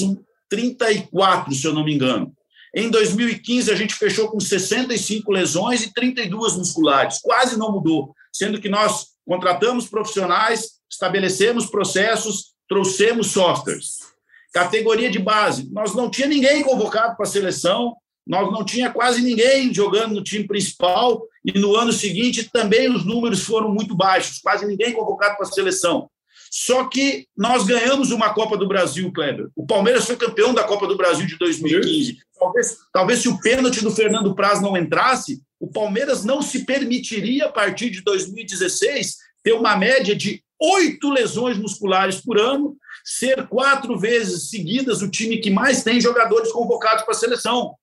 [0.49, 2.35] 34, se eu não me engano.
[2.75, 7.19] Em 2015, a gente fechou com 65 lesões e 32 musculares.
[7.21, 14.10] Quase não mudou, sendo que nós contratamos profissionais, estabelecemos processos, trouxemos softwares.
[14.51, 17.95] Categoria de base, nós não tinha ninguém convocado para a seleção,
[18.27, 23.05] nós não tinha quase ninguém jogando no time principal e no ano seguinte também os
[23.05, 26.09] números foram muito baixos, quase ninguém convocado para a seleção.
[26.51, 29.47] Só que nós ganhamos uma Copa do Brasil, Kleber.
[29.55, 32.17] O Palmeiras foi campeão da Copa do Brasil de 2015.
[32.37, 37.45] Talvez, talvez se o pênalti do Fernando Praz não entrasse, o Palmeiras não se permitiria,
[37.45, 43.97] a partir de 2016, ter uma média de oito lesões musculares por ano ser quatro
[43.97, 47.73] vezes seguidas o time que mais tem jogadores convocados para a seleção.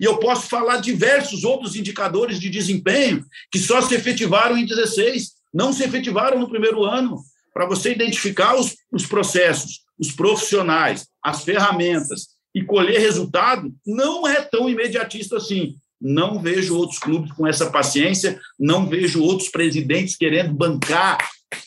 [0.00, 5.32] E eu posso falar diversos outros indicadores de desempenho que só se efetivaram em 16,
[5.54, 7.18] não se efetivaram no primeiro ano,
[7.54, 14.42] para você identificar os, os processos, os profissionais, as ferramentas e colher resultado, não é
[14.42, 15.76] tão imediatista assim.
[15.98, 21.18] Não vejo outros clubes com essa paciência, não vejo outros presidentes querendo bancar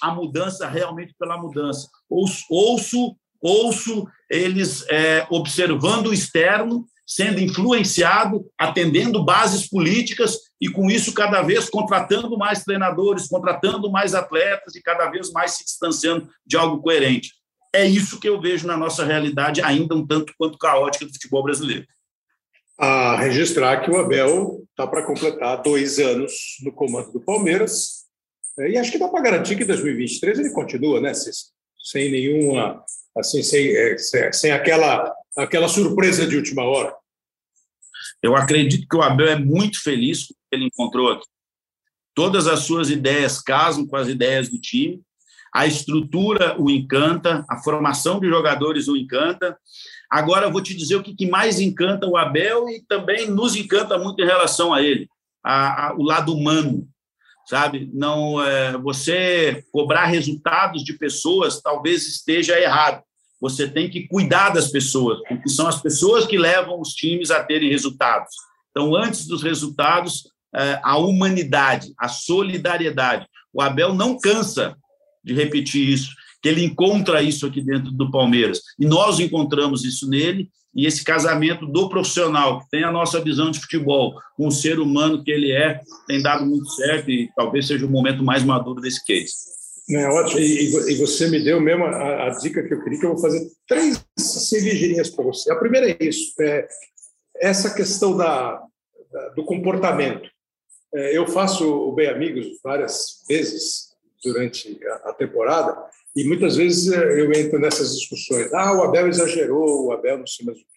[0.01, 1.87] a mudança realmente pela mudança.
[2.09, 10.89] Ouço, ouço, ouço eles é, observando o externo, sendo influenciado, atendendo bases políticas e, com
[10.89, 16.29] isso, cada vez contratando mais treinadores, contratando mais atletas e cada vez mais se distanciando
[16.45, 17.33] de algo coerente.
[17.73, 21.43] É isso que eu vejo na nossa realidade, ainda um tanto quanto caótica do futebol
[21.43, 21.85] brasileiro.
[22.77, 27.98] A registrar que o Abel está para completar dois anos no comando do Palmeiras
[28.67, 31.13] e acho que dá para garantir que 2023 ele continua, né?
[31.13, 32.83] Sem nenhuma,
[33.17, 33.97] assim, sem, é,
[34.31, 36.93] sem aquela, aquela surpresa de última hora.
[38.21, 41.25] Eu acredito que o Abel é muito feliz com o que ele encontrou aqui.
[42.13, 45.01] Todas as suas ideias casam com as ideias do time.
[45.53, 49.57] a estrutura o encanta, a formação de jogadores o encanta.
[50.09, 53.97] Agora, eu vou te dizer o que mais encanta o Abel e também nos encanta
[53.97, 55.07] muito em relação a ele,
[55.43, 56.87] a, a, o lado humano,
[57.49, 57.89] sabe?
[57.91, 63.01] Não, é, você cobrar resultados de pessoas talvez esteja errado.
[63.41, 67.43] Você tem que cuidar das pessoas, porque são as pessoas que levam os times a
[67.43, 68.35] terem resultados.
[68.69, 73.25] Então, antes dos resultados, é, a humanidade, a solidariedade.
[73.51, 74.77] O Abel não cansa
[75.23, 76.11] de repetir isso,
[76.43, 78.61] que ele encontra isso aqui dentro do Palmeiras.
[78.77, 83.49] E nós encontramos isso nele, e esse casamento do profissional, que tem a nossa visão
[83.49, 87.67] de futebol, com o ser humano que ele é, tem dado muito certo e talvez
[87.67, 89.33] seja o momento mais maduro desse case.
[89.91, 90.39] É ótimo.
[90.39, 93.21] E, e, você me deu mesmo a, a, dica que eu queria, que eu vou
[93.21, 94.05] fazer três
[94.51, 95.51] ligeirinhas para você.
[95.51, 96.67] A primeira é isso, é
[97.37, 98.61] essa questão da,
[99.11, 100.29] da do comportamento.
[100.93, 103.89] É, eu faço o Bem Amigos várias vezes
[104.23, 105.75] durante a, a temporada
[106.15, 108.51] e muitas vezes é, eu entro nessas discussões.
[108.53, 110.69] Ah, o Abel exagerou, o Abel não sei mais o.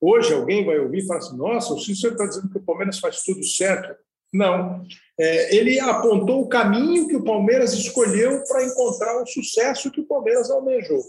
[0.00, 2.98] Hoje alguém vai ouvir e falar assim: nossa, o Cícero está dizendo que o Palmeiras
[2.98, 3.96] faz tudo certo.
[4.32, 4.84] Não.
[5.18, 10.06] É, ele apontou o caminho que o Palmeiras escolheu para encontrar o sucesso que o
[10.06, 11.02] Palmeiras almejou.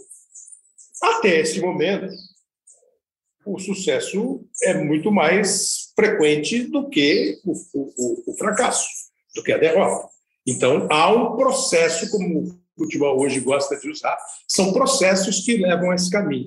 [1.02, 2.12] Até esse momento,
[3.46, 8.88] o sucesso é muito mais frequente do que o, o, o fracasso,
[9.34, 10.08] do que a derrota.
[10.46, 14.16] Então, há um processo, como futebol hoje gosta de usar,
[14.48, 16.46] são processos que levam a esse caminho.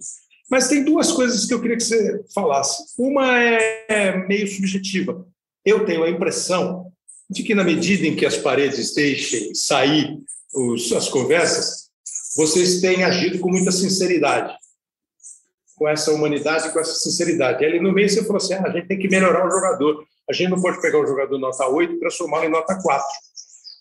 [0.49, 2.83] Mas tem duas coisas que eu queria que você falasse.
[2.97, 5.25] Uma é meio subjetiva.
[5.65, 6.91] Eu tenho a impressão
[7.29, 10.19] de que, na medida em que as paredes deixem sair
[10.53, 11.89] os, as conversas,
[12.35, 14.53] vocês têm agido com muita sinceridade,
[15.75, 17.63] com essa humanidade, com essa sinceridade.
[17.63, 20.05] E ali no meio você falou assim: ah, a gente tem que melhorar o jogador.
[20.29, 23.05] A gente não pode pegar o jogador nota 8 e transformá-lo em nota 4.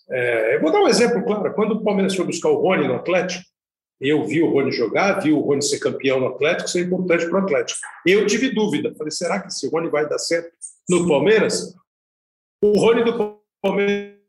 [0.09, 1.53] É, eu vou dar um exemplo claro.
[1.53, 3.43] Quando o Palmeiras foi buscar o Rony no Atlético,
[3.99, 7.25] eu vi o Rony jogar, vi o Rony ser campeão no Atlético, isso é importante
[7.29, 7.79] para o Atlético.
[8.05, 8.93] Eu tive dúvida.
[8.95, 10.51] Falei, será que esse Rony vai dar certo
[10.89, 11.73] no Palmeiras?
[12.61, 14.19] O Rony do Palmeiras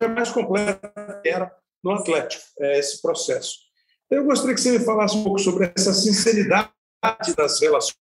[0.00, 0.80] é mais completo
[1.22, 3.58] que era no Atlético, é esse processo.
[4.10, 6.70] Eu gostaria que você me falasse um pouco sobre essa sinceridade
[7.36, 7.96] das relações,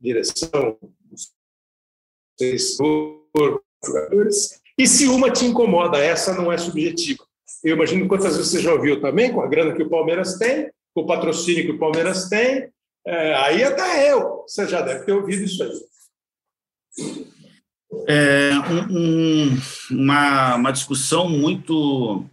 [0.00, 0.78] direção,
[3.84, 7.24] jogadores, e se uma te incomoda, essa não é subjetiva.
[7.64, 10.70] Eu imagino quantas vezes você já ouviu também, com a grana que o Palmeiras tem,
[10.94, 12.70] com o patrocínio que o Palmeiras tem,
[13.06, 15.70] é, aí até eu, você já deve ter ouvido isso aí.
[18.06, 19.58] É um, um,
[19.90, 22.24] uma, uma discussão muito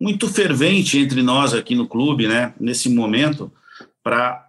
[0.00, 3.50] muito fervente entre nós aqui no clube, né, nesse momento,
[4.02, 4.46] para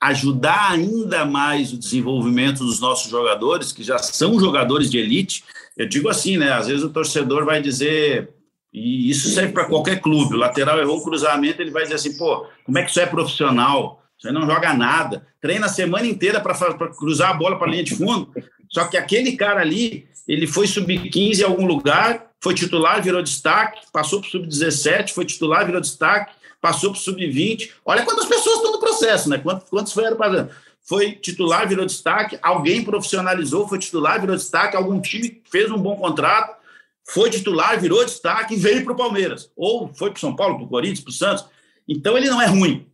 [0.00, 5.44] ajudar ainda mais o desenvolvimento dos nossos jogadores, que já são jogadores de elite.
[5.78, 8.30] Eu digo assim, né, às vezes o torcedor vai dizer,
[8.72, 12.18] e isso serve para qualquer clube, o lateral errou um cruzamento, ele vai dizer assim,
[12.18, 14.02] pô, como é que isso é profissional?
[14.18, 16.54] Você não joga nada, treina a semana inteira para
[16.88, 18.32] cruzar a bola para a linha de fundo.
[18.68, 23.80] Só que aquele cara ali, ele foi sub-15 em algum lugar, foi titular, virou destaque,
[23.92, 27.70] passou para o sub-17, foi titular, virou destaque, passou para o sub-20.
[27.84, 29.38] Olha quantas pessoas estão no processo, né?
[29.38, 30.48] Quantos, quantos foram para
[30.88, 35.96] foi titular, virou destaque, alguém profissionalizou, foi titular, virou destaque, algum time fez um bom
[35.96, 36.56] contrato,
[37.04, 39.50] foi titular, virou destaque e veio para o Palmeiras.
[39.54, 41.44] Ou foi para o São Paulo, para o Corinthians, para o Santos.
[41.86, 42.88] Então ele não é ruim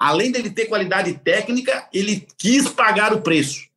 [0.00, 3.68] além dele ter qualidade técnica, ele quis pagar o preço.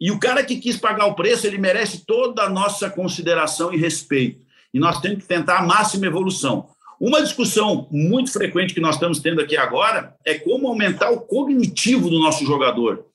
[0.00, 3.76] E o cara que quis pagar o preço, ele merece toda a nossa consideração e
[3.76, 4.46] respeito.
[4.72, 6.68] E nós temos que tentar a máxima evolução.
[7.00, 12.08] Uma discussão muito frequente que nós estamos tendo aqui agora é como aumentar o cognitivo
[12.08, 13.06] do nosso jogador.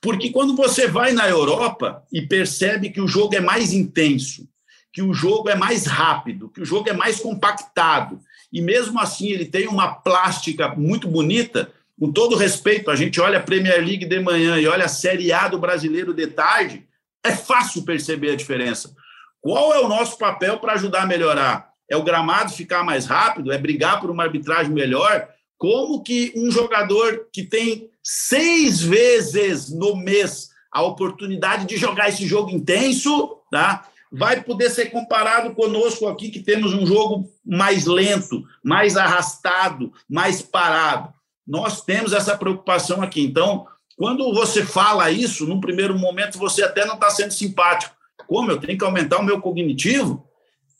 [0.00, 4.48] Porque quando você vai na Europa e percebe que o jogo é mais intenso,
[4.92, 8.20] que o jogo é mais rápido, que o jogo é mais compactado,
[8.52, 13.38] e mesmo assim ele tem uma plástica muito bonita, com todo respeito, a gente olha
[13.38, 16.84] a Premier League de manhã e olha a Série A do brasileiro de tarde,
[17.24, 18.94] é fácil perceber a diferença.
[19.40, 21.71] Qual é o nosso papel para ajudar a melhorar?
[21.92, 23.52] É o gramado ficar mais rápido?
[23.52, 25.28] É brigar por uma arbitragem melhor?
[25.58, 32.26] Como que um jogador que tem seis vezes no mês a oportunidade de jogar esse
[32.26, 33.86] jogo intenso, tá?
[34.10, 40.40] vai poder ser comparado conosco aqui, que temos um jogo mais lento, mais arrastado, mais
[40.42, 41.12] parado.
[41.46, 43.22] Nós temos essa preocupação aqui.
[43.22, 43.66] Então,
[43.96, 47.94] quando você fala isso, num primeiro momento você até não está sendo simpático.
[48.26, 50.26] Como eu tenho que aumentar o meu cognitivo?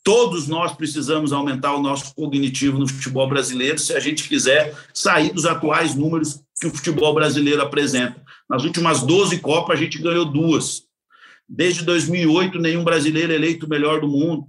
[0.04, 5.32] Todos nós precisamos aumentar o nosso cognitivo no futebol brasileiro se a gente quiser sair
[5.32, 8.20] dos atuais números que o futebol brasileiro apresenta.
[8.50, 10.82] Nas últimas 12 Copas, a gente ganhou duas.
[11.48, 14.46] Desde 2008, nenhum brasileiro eleito o melhor do mundo.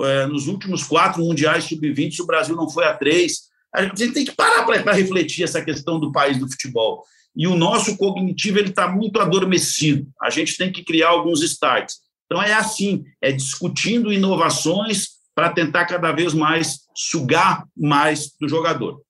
[0.00, 3.44] É, nos últimos quatro mundiais sub-20, o Brasil não foi a três.
[3.74, 7.04] A gente tem que parar para refletir essa questão do país do futebol.
[7.34, 10.06] E o nosso cognitivo ele está muito adormecido.
[10.20, 12.03] A gente tem que criar alguns starts.
[12.26, 19.02] Então é assim, é discutindo inovações para tentar cada vez mais sugar mais do jogador.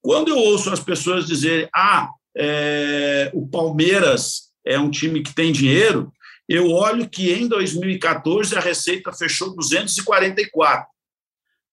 [0.00, 5.50] Quando eu ouço as pessoas dizerem, ah, é, o Palmeiras é um time que tem
[5.50, 6.12] dinheiro,
[6.48, 10.86] eu olho que em 2014 a receita fechou 244.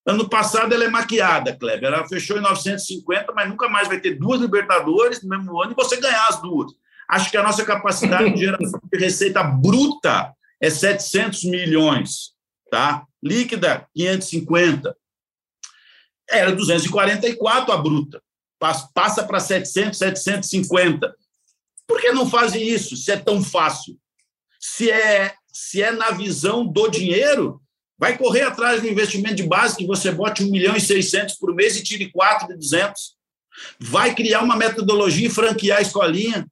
[0.05, 1.93] Ano passado ela é maquiada, Kleber.
[1.93, 5.75] Ela fechou em 950, mas nunca mais vai ter duas Libertadores no mesmo ano e
[5.75, 6.71] você ganhar as duas.
[7.07, 12.31] Acho que a nossa capacidade de geração de receita bruta é 700 milhões,
[12.71, 13.05] tá?
[13.21, 14.95] Líquida, 550.
[16.29, 18.23] Era 244 a bruta.
[18.93, 21.13] Passa para 700, 750.
[21.85, 23.99] Por que não fazem isso, se é tão fácil?
[24.57, 27.61] Se é, se é na visão do dinheiro,
[27.99, 31.53] vai correr atrás do investimento de base que você bote 1 milhão e 600 por
[31.53, 33.17] mês e tire 4 de 200.
[33.81, 36.47] Vai criar uma metodologia e franquear a escolinha.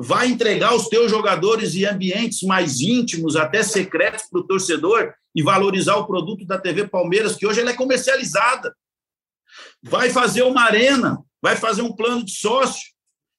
[0.00, 5.42] Vai entregar os teus jogadores e ambientes mais íntimos, até secretos para o torcedor e
[5.42, 8.72] valorizar o produto da TV Palmeiras, que hoje ela é comercializada.
[9.82, 12.92] Vai fazer uma arena, vai fazer um plano de sócio.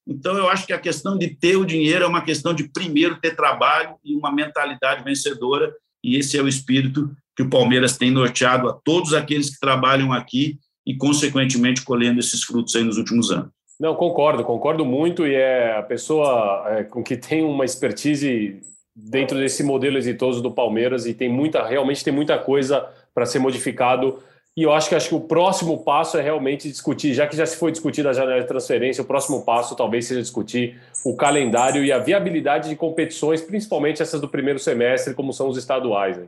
[0.05, 3.21] Então, eu acho que a questão de ter o dinheiro é uma questão de, primeiro,
[3.21, 8.11] ter trabalho e uma mentalidade vencedora, e esse é o espírito que o Palmeiras tem
[8.11, 13.31] norteado a todos aqueles que trabalham aqui e, consequentemente, colhendo esses frutos aí nos últimos
[13.31, 13.58] anos.
[13.79, 18.61] Não, concordo, concordo muito, e é a pessoa é, com que tem uma expertise
[18.93, 23.39] dentro desse modelo exitoso do Palmeiras e tem muita, realmente tem muita coisa para ser
[23.39, 24.21] modificado
[24.59, 27.45] e eu acho que, acho que o próximo passo é realmente discutir, já que já
[27.45, 31.81] se foi discutida a janela de transferência, o próximo passo talvez seja discutir o calendário
[31.81, 36.17] e a viabilidade de competições, principalmente essas do primeiro semestre, como são os estaduais.
[36.17, 36.27] Né?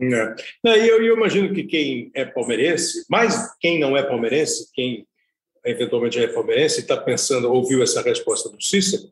[0.00, 0.34] É.
[0.64, 5.06] Não, eu, eu imagino que quem é palmeirense, mas quem não é palmeirense, quem
[5.66, 9.02] eventualmente é palmeirense, está pensando, ouviu essa resposta do Cícero,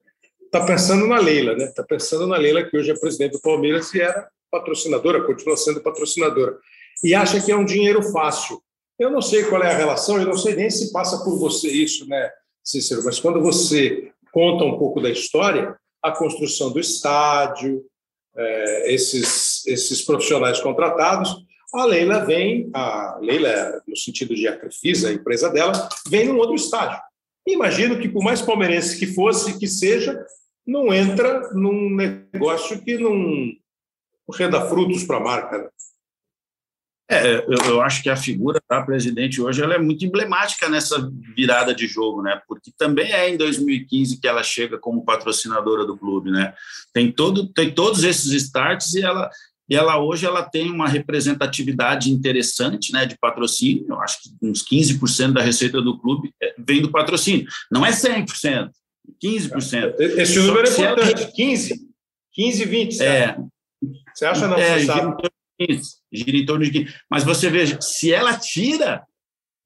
[0.42, 1.64] está pensando na Leila, né?
[1.64, 5.80] Está pensando na Leila, que hoje é presidente do Palmeiras e era patrocinadora, continua sendo
[5.80, 6.56] patrocinadora
[7.02, 8.62] e acha que é um dinheiro fácil.
[8.98, 11.68] Eu não sei qual é a relação, eu não sei nem se passa por você
[11.68, 12.30] isso, né,
[12.62, 17.84] Cícero, mas quando você conta um pouco da história, a construção do estádio,
[18.36, 21.34] é, esses, esses profissionais contratados,
[21.74, 26.54] a Leila vem, a Leila, no sentido de Acrifisa, a empresa dela, vem num outro
[26.54, 26.98] estádio.
[27.46, 30.24] Imagino que, por mais palmeirense que fosse, que seja,
[30.66, 33.52] não entra num negócio que não
[34.32, 35.58] renda frutos para a marca.
[35.58, 35.68] Né?
[37.10, 41.10] É, eu, eu, acho que a figura da presidente hoje ela é muito emblemática nessa
[41.36, 42.40] virada de jogo, né?
[42.48, 46.54] Porque também é em 2015 que ela chega como patrocinadora do clube, né?
[46.94, 49.28] Tem todo, tem todos esses starts e ela
[49.68, 53.86] e ela hoje ela tem uma representatividade interessante, né, de patrocínio.
[53.88, 57.46] Eu acho que uns 15% da receita do clube é, vem do patrocínio.
[57.70, 58.70] Não é 100%,
[59.22, 59.94] 15%.
[59.98, 61.32] Esse número é importante, ela...
[61.32, 61.80] 15,
[62.32, 63.02] 15, 20.
[63.02, 63.36] É.
[64.14, 64.56] Você acha não?
[64.56, 65.30] É, você sabe?
[66.12, 66.94] gira em torno de 15.
[67.10, 69.02] Mas você veja, se ela tira,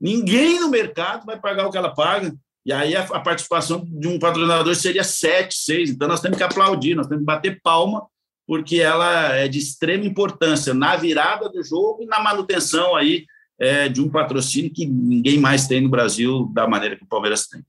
[0.00, 2.32] ninguém no mercado vai pagar o que ela paga.
[2.64, 5.90] E aí a, a participação de um patrocinador seria 7, 6.
[5.90, 8.06] Então nós temos que aplaudir, nós temos que bater palma,
[8.48, 13.26] porque ela é de extrema importância na virada do jogo e na manutenção aí
[13.58, 17.46] é, de um patrocínio que ninguém mais tem no Brasil da maneira que o Palmeiras
[17.46, 17.62] tem.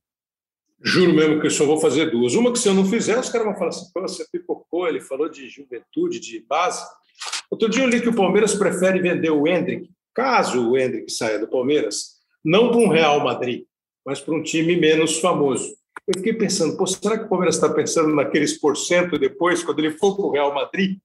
[0.82, 2.34] Juro mesmo que eu só vou fazer duas.
[2.34, 5.28] Uma que se eu não fizer, os caras vão falar assim, você pipocou, ele falou
[5.28, 6.82] de juventude, de base.
[7.52, 11.40] Outro dia eu li que o Palmeiras prefere vender o Hendrick, caso o Hendrick saia
[11.40, 13.66] do Palmeiras, não para um Real Madrid,
[14.06, 15.76] mas para um time menos famoso.
[16.10, 19.92] Eu fiquei pensando, pô, será que o Palmeiras está pensando naqueles porcento depois, quando ele
[19.92, 20.98] for para o Real Madrid?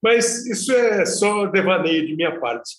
[0.00, 2.76] Mas isso é só devaneio de minha parte,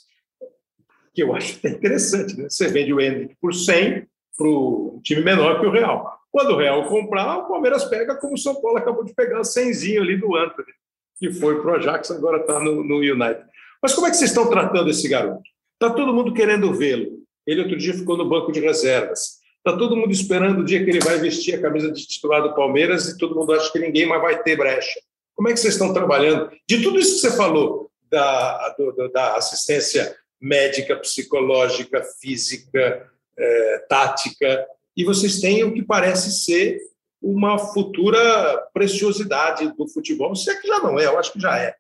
[1.14, 2.38] que eu acho que é interessante.
[2.38, 2.48] Né?
[2.49, 4.07] Você vende o Hendrick por 100
[4.38, 6.18] para um time menor que o Real.
[6.31, 9.44] Quando o Real comprar, o Palmeiras pega como o São Paulo acabou de pegar o
[9.44, 10.72] 100 ali do Anthony
[11.19, 13.44] que foi para o Ajax, agora está no, no United.
[13.81, 15.44] Mas como é que vocês estão tratando esse garoto?
[15.73, 17.19] Está todo mundo querendo vê-lo.
[17.45, 19.36] Ele outro dia ficou no banco de reservas.
[19.68, 22.56] Está todo mundo esperando o dia que ele vai vestir a camisa de titular do
[22.56, 24.98] Palmeiras e todo mundo acha que ninguém mais vai ter brecha.
[25.35, 26.49] Como é que vocês estão trabalhando?
[26.65, 34.65] De tudo isso que você falou, da, do, da assistência médica, psicológica, física, é, tática,
[34.95, 36.80] e vocês têm o que parece ser
[37.22, 41.60] uma futura preciosidade do futebol, se é que já não é, eu acho que já
[41.60, 41.76] é.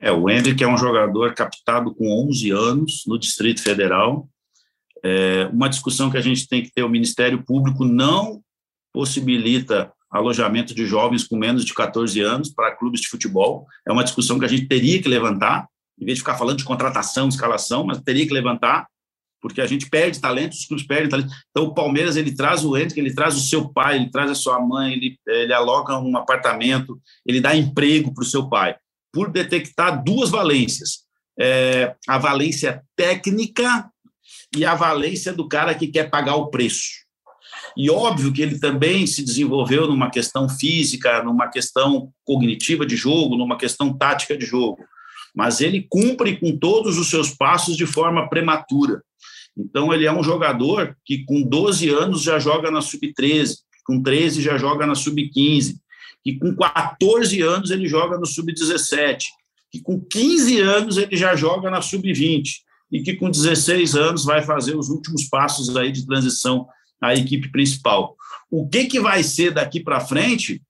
[0.00, 4.26] É, o Hendrick é um jogador captado com 11 anos no Distrito Federal.
[5.04, 8.40] É uma discussão que a gente tem que ter, o Ministério Público não
[8.92, 13.66] possibilita alojamento de jovens com menos de 14 anos para clubes de futebol.
[13.86, 15.68] É uma discussão que a gente teria que levantar,
[15.98, 18.86] em vez de ficar falando de contratação, escalação, mas teria que levantar,
[19.40, 21.34] porque a gente perde talentos, os clubes perdem talentos.
[21.50, 24.34] Então, o Palmeiras, ele traz o Hendrick, ele traz o seu pai, ele traz a
[24.34, 28.76] sua mãe, ele, ele aloca um apartamento, ele dá emprego para o seu pai,
[29.12, 31.08] por detectar duas valências.
[31.38, 33.89] É, a valência técnica
[34.56, 36.90] e a valência do cara que quer pagar o preço.
[37.76, 43.36] E óbvio que ele também se desenvolveu numa questão física, numa questão cognitiva de jogo,
[43.36, 44.84] numa questão tática de jogo.
[45.34, 49.02] Mas ele cumpre com todos os seus passos de forma prematura.
[49.56, 54.42] Então, ele é um jogador que, com 12 anos, já joga na sub-13, com 13
[54.42, 55.74] já joga na sub-15,
[56.24, 59.24] que com 14 anos ele joga no sub-17,
[59.70, 62.48] que com 15 anos ele já joga na sub-20
[62.90, 66.66] e que com 16 anos vai fazer os últimos passos aí de transição
[67.00, 68.16] à equipe principal.
[68.50, 70.62] O que, que vai ser daqui para frente?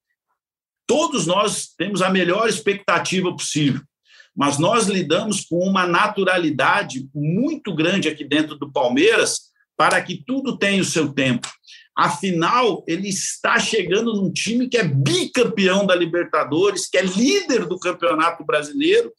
[0.86, 3.80] Todos nós temos a melhor expectativa possível
[4.34, 10.56] mas nós lidamos com uma naturalidade muito grande aqui dentro do Palmeiras para que tudo
[10.56, 11.48] tenha o seu tempo.
[11.96, 17.78] Afinal, ele está chegando num time que é bicampeão da Libertadores, que é líder do
[17.78, 19.12] Campeonato Brasileiro,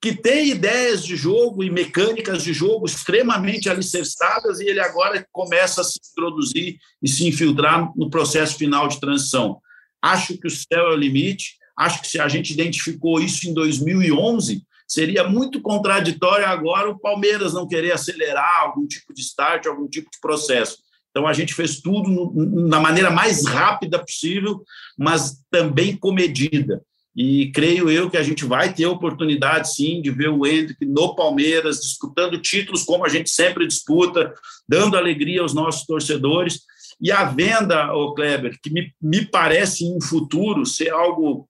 [0.00, 5.82] que tem ideias de jogo e mecânicas de jogo extremamente alicerçadas e ele agora começa
[5.82, 9.60] a se introduzir e se infiltrar no processo final de transição.
[10.00, 13.54] Acho que o céu é o limite Acho que se a gente identificou isso em
[13.54, 19.88] 2011, seria muito contraditório agora o Palmeiras não querer acelerar algum tipo de start, algum
[19.88, 20.76] tipo de processo.
[21.08, 22.34] Então a gente fez tudo
[22.68, 24.62] da maneira mais rápida possível,
[24.98, 26.82] mas também comedida.
[27.22, 31.14] E creio eu que a gente vai ter oportunidade, sim, de ver o Hendrick no
[31.14, 34.32] Palmeiras, disputando títulos como a gente sempre disputa,
[34.66, 36.62] dando alegria aos nossos torcedores.
[36.98, 41.46] E a venda, o Kleber, que me, me parece em um futuro ser algo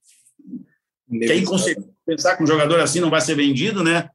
[1.08, 4.08] quem consegue pensar que um jogador assim não vai ser vendido, né?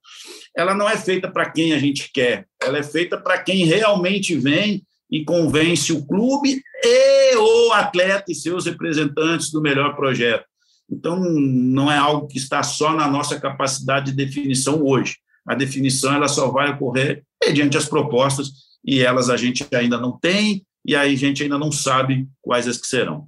[0.57, 4.35] Ela não é feita para quem a gente quer, ela é feita para quem realmente
[4.35, 10.43] vem e convence o clube e o atleta e seus representantes do melhor projeto.
[10.89, 15.17] Então, não é algo que está só na nossa capacidade de definição hoje.
[15.47, 18.49] A definição ela só vai ocorrer mediante as propostas
[18.83, 22.67] e elas a gente ainda não tem e aí a gente ainda não sabe quais
[22.67, 23.27] as que serão.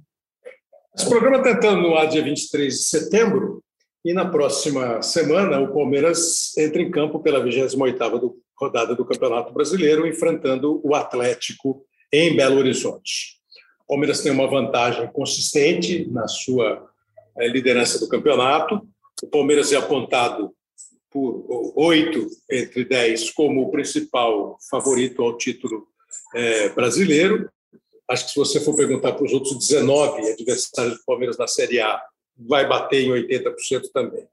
[0.96, 3.62] Esse programa está entrando no ar dia 23 de setembro
[4.04, 10.06] e na próxima semana o Palmeiras entra em campo pela 28ª rodada do Campeonato Brasileiro,
[10.06, 13.38] enfrentando o Atlético em Belo Horizonte.
[13.84, 16.87] O Palmeiras tem uma vantagem consistente na sua
[17.46, 18.80] liderança do campeonato.
[19.22, 20.52] O Palmeiras é apontado
[21.10, 25.86] por oito entre dez como o principal favorito ao título
[26.34, 27.50] eh, brasileiro.
[28.08, 31.80] Acho que se você for perguntar para os outros 19 adversários do Palmeiras na Série
[31.80, 32.00] A,
[32.36, 34.26] vai bater em 80% também.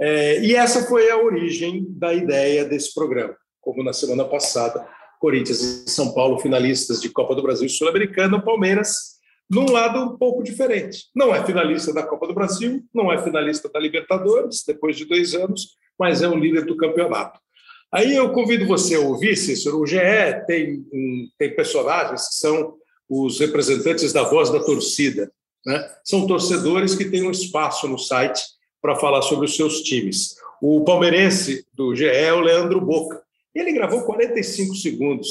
[0.00, 3.36] É, e essa foi a origem da ideia desse programa.
[3.60, 4.86] Como na semana passada,
[5.20, 9.11] Corinthians e São Paulo, finalistas de Copa do Brasil e Sul-Americana, Palmeiras,
[9.52, 11.10] num lado um pouco diferente.
[11.14, 15.34] Não é finalista da Copa do Brasil, não é finalista da Libertadores, depois de dois
[15.34, 17.38] anos, mas é o líder do campeonato.
[17.92, 19.98] Aí eu convido você a ouvir, Cícero, o GE
[20.46, 20.82] tem,
[21.38, 22.76] tem personagens que são
[23.06, 25.30] os representantes da voz da torcida.
[25.66, 25.86] Né?
[26.02, 28.40] São torcedores que têm um espaço no site
[28.80, 30.34] para falar sobre os seus times.
[30.62, 33.22] O palmeirense do GE é o Leandro Boca.
[33.54, 35.28] Ele gravou 45 segundos,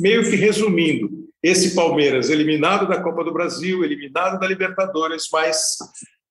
[0.00, 5.78] meio que resumindo esse Palmeiras eliminado da Copa do Brasil, eliminado da Libertadores, mas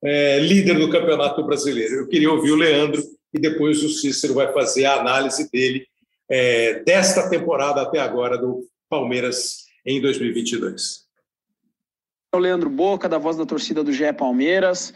[0.04, 1.96] é, líder do Campeonato Brasileiro.
[1.96, 3.02] Eu queria ouvir o Leandro
[3.34, 5.86] e depois o Cícero vai fazer a análise dele
[6.30, 11.08] é, desta temporada até agora do Palmeiras em 2022.
[12.32, 14.94] É o Leandro Boca, da voz da torcida do GE Palmeiras.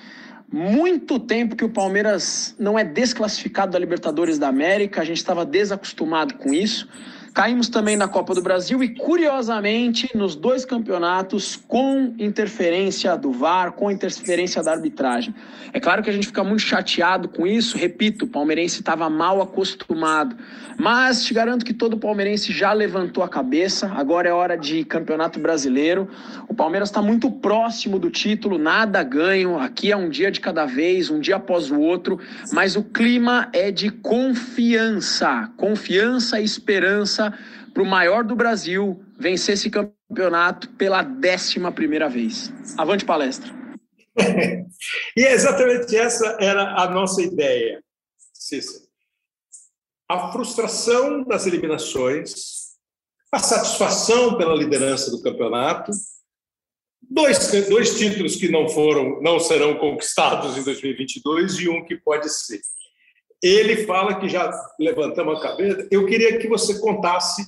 [0.51, 5.43] Muito tempo que o Palmeiras não é desclassificado da Libertadores da América, a gente estava
[5.43, 6.87] desacostumado com isso.
[7.33, 13.71] Caímos também na Copa do Brasil e, curiosamente, nos dois campeonatos com interferência do VAR,
[13.71, 15.33] com interferência da arbitragem.
[15.73, 19.41] É claro que a gente fica muito chateado com isso, repito, o palmeirense estava mal
[19.41, 20.35] acostumado.
[20.77, 23.91] Mas te garanto que todo palmeirense já levantou a cabeça.
[23.95, 26.07] Agora é hora de campeonato brasileiro.
[26.47, 29.57] O Palmeiras está muito próximo do título, nada ganho.
[29.59, 32.19] Aqui é um dia de cada vez, um dia após o outro.
[32.51, 37.22] Mas o clima é de confiança, confiança e esperança
[37.73, 42.51] para o maior do Brasil vencer esse campeonato pela décima primeira vez.
[42.77, 43.51] Avante palestra.
[45.17, 47.83] e exatamente essa era a nossa ideia,
[48.33, 48.83] Cícero.
[50.09, 52.73] A frustração das eliminações,
[53.31, 55.91] a satisfação pela liderança do campeonato,
[57.01, 62.29] dois, dois títulos que não foram, não serão conquistados em 2022 e um que pode
[62.29, 62.61] ser.
[63.43, 64.49] Ele fala que já
[64.79, 65.85] levantamos a cabeça.
[65.91, 67.45] Eu queria que você contasse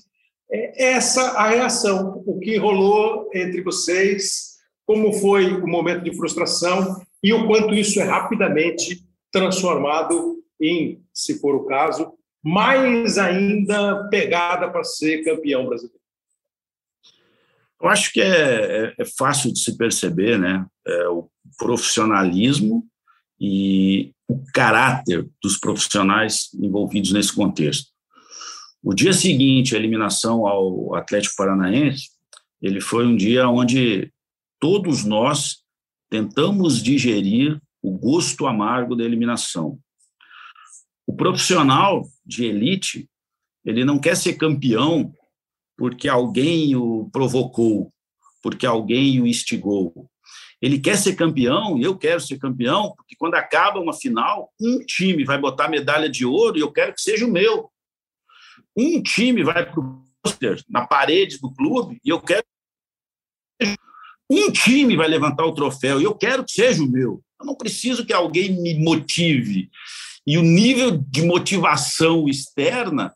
[0.51, 4.55] é, essa a reação, o que rolou entre vocês,
[4.85, 11.39] como foi o momento de frustração e o quanto isso é rapidamente transformado em, se
[11.39, 12.13] for o caso,
[12.43, 15.99] mais ainda pegada para ser campeão brasileiro.
[17.81, 20.65] Eu acho que é, é, é fácil de se perceber, né?
[20.85, 22.85] É o profissionalismo
[23.39, 27.89] e o caráter dos profissionais envolvidos nesse contexto.
[28.81, 32.09] O dia seguinte à eliminação ao Atlético Paranaense,
[32.61, 34.11] ele foi um dia onde
[34.59, 35.57] todos nós
[36.09, 39.79] tentamos digerir o gosto amargo da eliminação.
[41.05, 43.07] O profissional de elite,
[43.63, 45.13] ele não quer ser campeão
[45.77, 47.91] porque alguém o provocou,
[48.41, 50.09] porque alguém o instigou.
[50.65, 55.23] Ele quer ser campeão, eu quero ser campeão, porque quando acaba uma final, um time
[55.23, 57.71] vai botar medalha de ouro e eu quero que seja o meu.
[58.75, 62.43] Um time vai para o pôster na parede do clube e eu quero.
[64.27, 67.21] Um time vai levantar o troféu e eu quero que seja o meu.
[67.39, 69.69] Eu não preciso que alguém me motive.
[70.25, 73.13] E o nível de motivação externa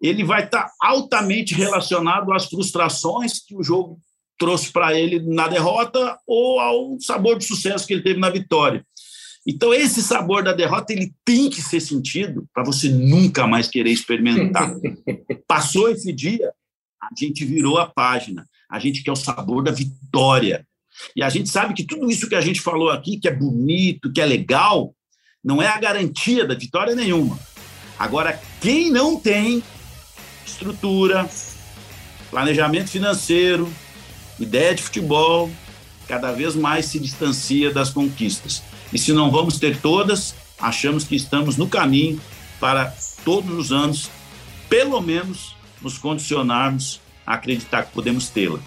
[0.00, 4.00] ele vai estar altamente relacionado às frustrações que o jogo
[4.38, 8.84] trouxe para ele na derrota ou ao sabor de sucesso que ele teve na vitória.
[9.46, 13.90] Então, esse sabor da derrota ele tem que ser sentido para você nunca mais querer
[13.90, 14.74] experimentar.
[15.46, 16.52] Passou esse dia,
[17.00, 18.44] a gente virou a página.
[18.68, 20.66] A gente quer o sabor da vitória.
[21.14, 24.12] E a gente sabe que tudo isso que a gente falou aqui, que é bonito,
[24.12, 24.92] que é legal,
[25.44, 27.38] não é a garantia da vitória nenhuma.
[27.96, 29.62] Agora, quem não tem
[30.44, 31.28] estrutura,
[32.30, 33.72] planejamento financeiro,
[34.38, 35.50] ideia de futebol,
[36.06, 38.62] cada vez mais se distancia das conquistas.
[38.92, 42.20] E se não vamos ter todas, achamos que estamos no caminho
[42.60, 42.94] para
[43.24, 44.10] todos os anos,
[44.68, 48.58] pelo menos, nos condicionarmos a acreditar que podemos tê-la.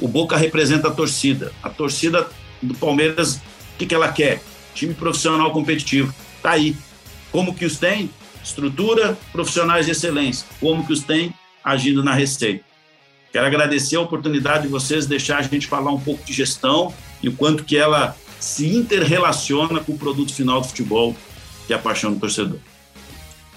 [0.00, 1.52] O Boca representa a torcida.
[1.62, 2.28] A torcida
[2.60, 4.42] do Palmeiras, o que, que ela quer?
[4.74, 6.12] Time profissional competitivo.
[6.36, 6.76] Está aí.
[7.30, 8.10] Como que os tem?
[8.42, 10.46] Estrutura, profissionais de excelência.
[10.60, 11.32] Como que os tem?
[11.62, 12.64] Agindo na receita.
[13.32, 16.92] Quero agradecer a oportunidade de vocês deixar a gente falar um pouco de gestão
[17.22, 21.14] e o quanto que ela se interrelaciona com o produto final do futebol,
[21.66, 22.58] que é a paixão do torcedor.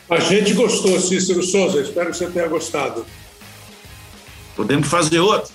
[0.10, 1.82] A gente gostou, Cícero Souza.
[1.82, 3.06] Espero que você tenha gostado.
[4.56, 5.54] Podemos fazer outro.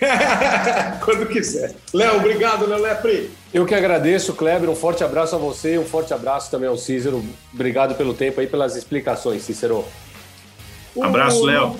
[1.04, 1.74] Quando quiser.
[1.92, 3.30] Léo, obrigado, Léo Lepre.
[3.52, 4.70] Eu que agradeço, Kleber.
[4.70, 7.24] Um forte abraço a você, um forte abraço também ao Cícero.
[7.52, 9.84] Obrigado pelo tempo aí, pelas explicações, Cícero.
[10.98, 11.76] Abraço, Léo.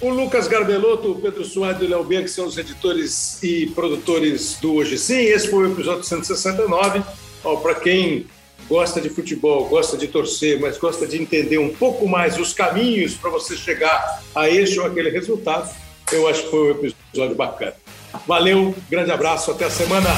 [0.00, 4.56] O Lucas Garbelotto, o Pedro Soares e o Léo Bianchi são os editores e produtores
[4.58, 5.18] do Hoje Sim.
[5.18, 7.02] Esse foi o episódio 169.
[7.62, 8.24] Para quem
[8.66, 13.14] gosta de futebol, gosta de torcer, mas gosta de entender um pouco mais os caminhos
[13.14, 15.68] para você chegar a este ou aquele resultado,
[16.12, 17.74] eu acho que foi um episódio bacana.
[18.26, 20.08] Valeu, grande abraço, até a semana.